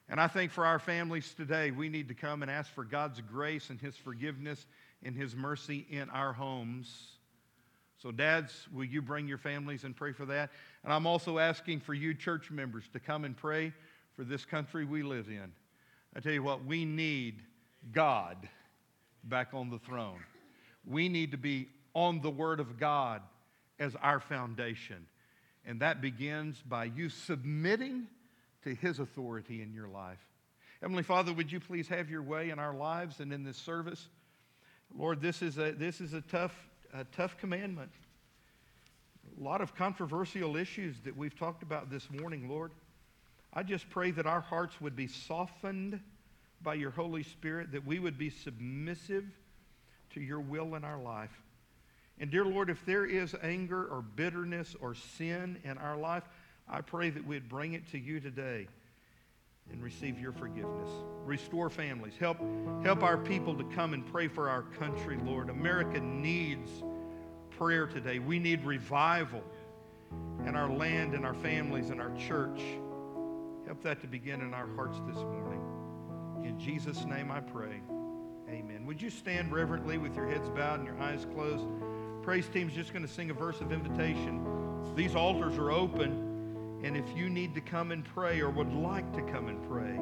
And 0.08 0.22
I 0.22 0.28
think 0.28 0.52
for 0.52 0.66
our 0.66 0.80
families 0.80 1.34
today, 1.36 1.72
we 1.72 1.90
need 1.90 2.08
to 2.10 2.14
come 2.14 2.42
and 2.44 2.50
ask 2.50 2.72
for 2.72 2.86
God's 2.86 3.22
grace 3.22 3.70
and 3.70 3.82
His 3.82 3.96
forgiveness 3.96 4.66
and 5.04 5.16
His 5.16 5.36
mercy 5.36 5.86
in 5.90 6.10
our 6.10 6.34
homes. 6.34 7.18
So, 8.02 8.12
dads, 8.12 8.68
will 8.72 8.86
you 8.86 9.02
bring 9.02 9.28
your 9.28 9.38
families 9.38 9.84
and 9.84 9.96
pray 9.96 10.12
for 10.12 10.26
that? 10.26 10.52
And 10.84 10.94
I'm 10.94 11.08
also 11.08 11.40
asking 11.40 11.80
for 11.80 11.94
you, 11.94 12.14
church 12.14 12.52
members, 12.52 12.84
to 12.94 13.00
come 13.00 13.26
and 13.26 13.36
pray 13.36 13.74
for 14.16 14.24
this 14.24 14.46
country 14.46 14.86
we 14.86 15.04
live 15.04 15.28
in. 15.28 15.52
I 16.16 16.20
tell 16.20 16.32
you 16.32 16.44
what, 16.44 16.66
we 16.66 16.86
need 16.86 17.42
God 17.92 18.38
back 19.24 19.50
on 19.54 19.70
the 19.70 19.80
throne. 19.80 20.20
We 20.86 21.10
need 21.10 21.32
to 21.32 21.38
be 21.38 21.70
on 21.94 22.22
the 22.22 22.30
Word 22.30 22.60
of 22.60 22.80
God 22.80 23.22
as 23.80 23.96
our 23.96 24.20
foundation. 24.20 25.08
And 25.66 25.82
that 25.82 26.02
begins 26.02 26.62
by 26.68 26.86
you 26.86 27.10
submitting 27.10 28.08
to 28.64 28.74
His 28.74 29.00
authority 29.00 29.62
in 29.62 29.74
your 29.74 29.88
life. 29.88 30.20
Heavenly 30.82 31.04
Father, 31.04 31.34
would 31.34 31.52
you 31.52 31.60
please 31.60 31.88
have 31.88 32.10
your 32.10 32.22
way 32.22 32.52
in 32.52 32.60
our 32.60 32.76
lives 32.76 33.20
and 33.20 33.34
in 33.34 33.44
this 33.44 33.58
service? 33.58 34.08
Lord, 34.96 35.22
this 35.22 35.42
is 35.42 35.58
a, 35.58 35.72
this 35.72 36.02
is 36.02 36.14
a, 36.14 36.22
tough, 36.22 36.56
a 36.94 37.04
tough 37.06 37.38
commandment. 37.38 37.92
A 39.40 39.44
lot 39.44 39.62
of 39.62 39.76
controversial 39.76 40.56
issues 40.56 40.96
that 41.04 41.16
we've 41.16 41.38
talked 41.38 41.64
about 41.64 41.90
this 41.90 42.10
morning, 42.10 42.50
Lord. 42.50 42.72
I 43.54 43.64
just 43.64 43.90
pray 43.90 44.12
that 44.12 44.26
our 44.26 44.42
hearts 44.42 44.80
would 44.82 44.96
be 44.96 45.08
softened 45.08 46.00
by 46.62 46.74
your 46.76 46.92
Holy 46.92 47.24
Spirit, 47.24 47.72
that 47.72 47.86
we 47.86 48.00
would 48.00 48.18
be 48.18 48.30
submissive 48.30 49.26
to 50.12 50.22
your 50.22 50.40
will 50.40 50.76
in 50.76 50.84
our 50.84 51.00
life. 51.00 51.44
And 52.20 52.32
dear 52.32 52.46
Lord, 52.46 52.70
if 52.70 52.84
there 52.86 53.06
is 53.06 53.36
anger 53.44 53.86
or 53.86 54.02
bitterness 54.02 54.76
or 54.80 54.96
sin 54.96 55.60
in 55.64 55.78
our 55.78 55.98
life, 55.98 56.24
I 56.68 56.82
pray 56.82 57.12
that 57.12 57.26
we'd 57.26 57.48
bring 57.48 57.74
it 57.74 57.90
to 57.92 58.00
you 58.00 58.20
today 58.20 58.68
and 59.72 59.84
receive 59.84 60.20
your 60.20 60.32
forgiveness. 60.32 60.90
Restore 61.26 61.70
families. 61.70 62.14
Help, 62.20 62.38
help 62.84 63.04
our 63.04 63.18
people 63.18 63.56
to 63.56 63.64
come 63.66 63.94
and 63.94 64.06
pray 64.06 64.28
for 64.28 64.50
our 64.50 64.64
country, 64.64 65.18
Lord. 65.24 65.50
America 65.50 66.00
needs 66.00 66.70
prayer 67.58 67.88
today. 67.88 68.20
We 68.20 68.40
need 68.40 68.64
revival 68.64 69.44
in 70.46 70.56
our 70.56 70.70
land 70.70 71.14
and 71.14 71.26
our 71.26 71.34
families 71.34 71.90
and 71.90 72.00
our 72.00 72.16
church. 72.16 72.62
Help 73.66 73.82
that 73.84 74.02
to 74.02 74.08
begin 74.08 74.42
in 74.42 74.54
our 74.54 74.68
hearts 74.76 75.00
this 75.08 75.18
morning. 75.18 75.62
In 76.44 76.58
Jesus' 76.60 77.04
name 77.06 77.32
I 77.32 77.42
pray. 77.42 77.82
Amen. 78.50 78.86
Would 78.86 79.02
you 79.02 79.10
stand 79.10 79.52
reverently 79.52 79.98
with 79.98 80.16
your 80.16 80.28
heads 80.28 80.48
bowed 80.50 80.80
and 80.80 80.88
your 80.88 80.98
eyes 81.00 81.26
closed? 81.34 81.66
Praise 82.22 82.48
team's 82.48 82.74
just 82.74 82.94
going 82.94 83.06
to 83.06 83.12
sing 83.12 83.30
a 83.30 83.34
verse 83.34 83.60
of 83.60 83.72
invitation. 83.74 84.46
These 84.96 85.16
altars 85.16 85.58
are 85.58 85.72
open, 85.72 86.27
and 86.84 86.96
if 86.96 87.06
you 87.16 87.30
need 87.30 87.56
to 87.56 87.62
come 87.62 87.92
and 87.92 88.06
pray 88.06 88.40
or 88.40 88.50
would 88.50 88.74
like 88.74 89.12
to 89.14 89.22
come 89.32 89.48
and 89.48 89.68
pray, 89.68 89.98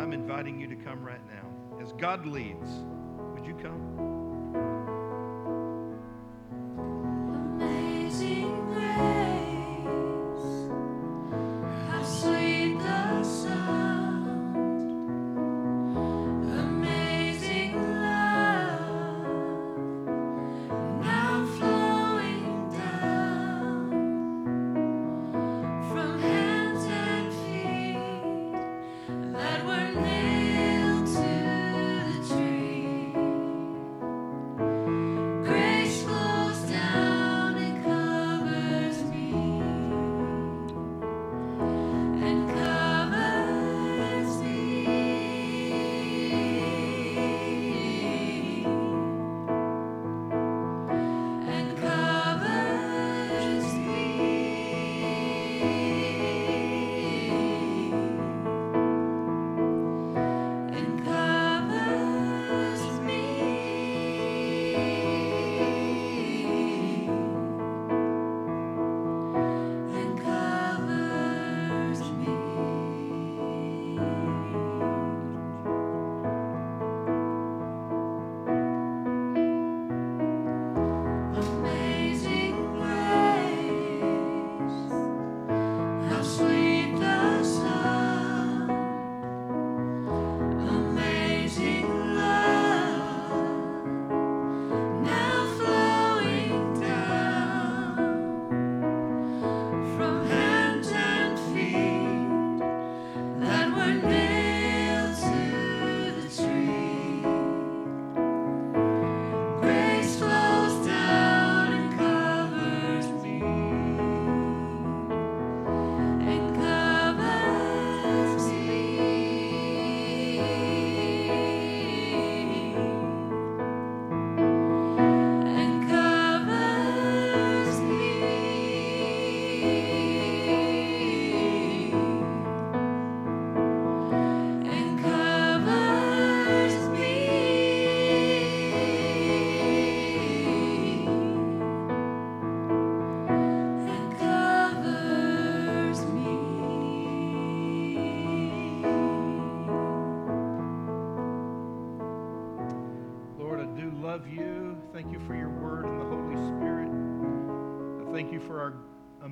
I'm 0.00 0.12
inviting 0.12 0.60
you 0.60 0.66
to 0.66 0.76
come 0.76 1.04
right 1.04 1.20
now. 1.26 1.80
As 1.80 1.92
God 1.92 2.26
leads, 2.26 2.68
would 3.34 3.46
you 3.46 3.54
come? 3.54 4.19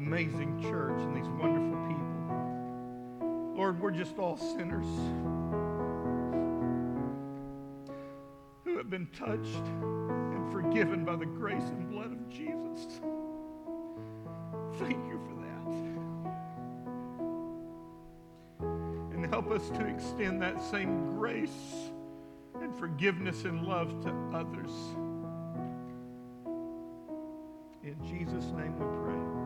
Amazing 0.09 0.59
church 0.63 0.99
and 1.03 1.15
these 1.15 1.29
wonderful 1.39 1.77
people. 1.87 3.55
Lord, 3.55 3.79
we're 3.79 3.91
just 3.91 4.19
all 4.19 4.39
sinners 4.39 4.87
who 8.65 8.79
have 8.79 8.89
been 8.89 9.07
touched 9.09 9.67
and 9.83 10.51
forgiven 10.51 11.05
by 11.05 11.15
the 11.15 11.27
grace 11.27 11.65
and 11.65 11.91
blood 11.91 12.13
of 12.13 12.27
Jesus. 12.31 13.01
Thank 14.79 15.05
you 15.05 15.21
for 15.29 15.35
that. 15.45 15.69
And 19.15 19.27
help 19.27 19.51
us 19.51 19.69
to 19.69 19.87
extend 19.87 20.41
that 20.41 20.63
same 20.63 21.19
grace 21.19 21.91
and 22.63 22.75
forgiveness 22.79 23.45
and 23.45 23.67
love 23.67 23.91
to 24.05 24.11
others. 24.33 24.73
In 27.85 27.95
Jesus' 28.09 28.47
name 28.57 28.73
we 28.79 28.87
pray. 29.05 29.38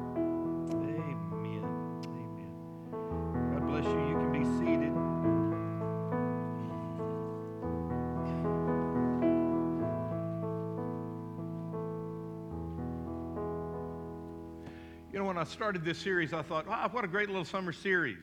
I 15.42 15.44
started 15.44 15.84
this 15.84 15.98
series, 15.98 16.32
I 16.32 16.42
thought, 16.42 16.68
wow, 16.68 16.88
what 16.92 17.04
a 17.04 17.08
great 17.08 17.26
little 17.26 17.44
summer 17.44 17.72
series 17.72 18.22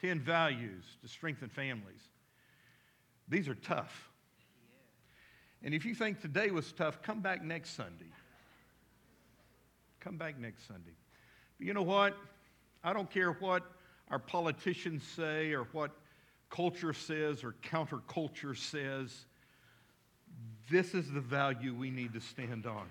10 0.00 0.20
values 0.20 0.82
to 1.02 1.08
strengthen 1.08 1.50
families. 1.50 2.00
These 3.28 3.46
are 3.46 3.54
tough. 3.54 4.08
And 5.62 5.74
if 5.74 5.84
you 5.84 5.94
think 5.94 6.22
today 6.22 6.50
was 6.50 6.72
tough, 6.72 7.02
come 7.02 7.20
back 7.20 7.44
next 7.44 7.76
Sunday. 7.76 8.10
Come 10.00 10.16
back 10.16 10.40
next 10.40 10.66
Sunday. 10.66 10.94
But 11.58 11.66
you 11.66 11.74
know 11.74 11.82
what? 11.82 12.16
I 12.82 12.94
don't 12.94 13.10
care 13.10 13.32
what 13.32 13.62
our 14.08 14.18
politicians 14.18 15.02
say 15.14 15.52
or 15.52 15.64
what 15.72 15.90
culture 16.48 16.94
says 16.94 17.44
or 17.44 17.54
counterculture 17.62 18.56
says. 18.56 19.26
This 20.70 20.94
is 20.94 21.10
the 21.10 21.20
value 21.20 21.74
we 21.74 21.90
need 21.90 22.14
to 22.14 22.20
stand 22.20 22.64
on. 22.64 22.86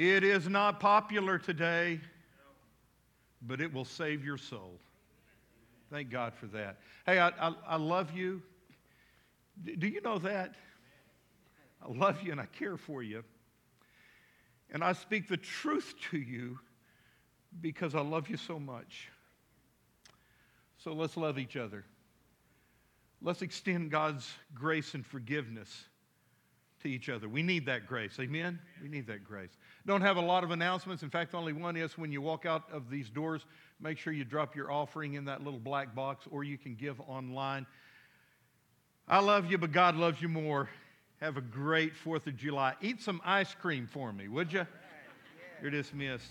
It 0.00 0.24
is 0.24 0.48
not 0.48 0.80
popular 0.80 1.36
today, 1.36 2.00
but 3.42 3.60
it 3.60 3.70
will 3.70 3.84
save 3.84 4.24
your 4.24 4.38
soul. 4.38 4.80
Thank 5.90 6.08
God 6.08 6.32
for 6.32 6.46
that. 6.46 6.78
Hey, 7.04 7.18
I, 7.18 7.28
I, 7.28 7.52
I 7.68 7.76
love 7.76 8.10
you. 8.16 8.40
Do 9.62 9.86
you 9.86 10.00
know 10.00 10.16
that? 10.20 10.54
I 11.86 11.92
love 11.92 12.22
you 12.22 12.32
and 12.32 12.40
I 12.40 12.46
care 12.46 12.78
for 12.78 13.02
you. 13.02 13.22
And 14.70 14.82
I 14.82 14.94
speak 14.94 15.28
the 15.28 15.36
truth 15.36 15.94
to 16.12 16.16
you 16.16 16.58
because 17.60 17.94
I 17.94 18.00
love 18.00 18.30
you 18.30 18.38
so 18.38 18.58
much. 18.58 19.10
So 20.78 20.94
let's 20.94 21.18
love 21.18 21.38
each 21.38 21.58
other. 21.58 21.84
Let's 23.20 23.42
extend 23.42 23.90
God's 23.90 24.26
grace 24.54 24.94
and 24.94 25.04
forgiveness 25.04 25.84
to 26.84 26.88
each 26.88 27.10
other. 27.10 27.28
We 27.28 27.42
need 27.42 27.66
that 27.66 27.86
grace. 27.86 28.16
Amen? 28.18 28.58
We 28.82 28.88
need 28.88 29.06
that 29.08 29.24
grace. 29.24 29.50
Don't 29.86 30.02
have 30.02 30.16
a 30.16 30.20
lot 30.20 30.44
of 30.44 30.50
announcements. 30.50 31.02
In 31.02 31.10
fact, 31.10 31.34
only 31.34 31.52
one 31.52 31.76
is 31.76 31.96
when 31.96 32.12
you 32.12 32.20
walk 32.20 32.44
out 32.44 32.70
of 32.70 32.90
these 32.90 33.08
doors, 33.08 33.46
make 33.80 33.98
sure 33.98 34.12
you 34.12 34.24
drop 34.24 34.54
your 34.54 34.70
offering 34.70 35.14
in 35.14 35.24
that 35.24 35.42
little 35.42 35.58
black 35.58 35.94
box 35.94 36.26
or 36.30 36.44
you 36.44 36.58
can 36.58 36.74
give 36.74 37.00
online. 37.00 37.66
I 39.08 39.20
love 39.20 39.50
you, 39.50 39.58
but 39.58 39.72
God 39.72 39.96
loves 39.96 40.20
you 40.20 40.28
more. 40.28 40.68
Have 41.20 41.36
a 41.36 41.40
great 41.40 41.92
4th 42.04 42.26
of 42.26 42.36
July. 42.36 42.74
Eat 42.80 43.02
some 43.02 43.20
ice 43.24 43.54
cream 43.54 43.86
for 43.86 44.12
me, 44.12 44.28
would 44.28 44.52
you? 44.52 44.66
You're 45.60 45.70
dismissed. 45.70 46.30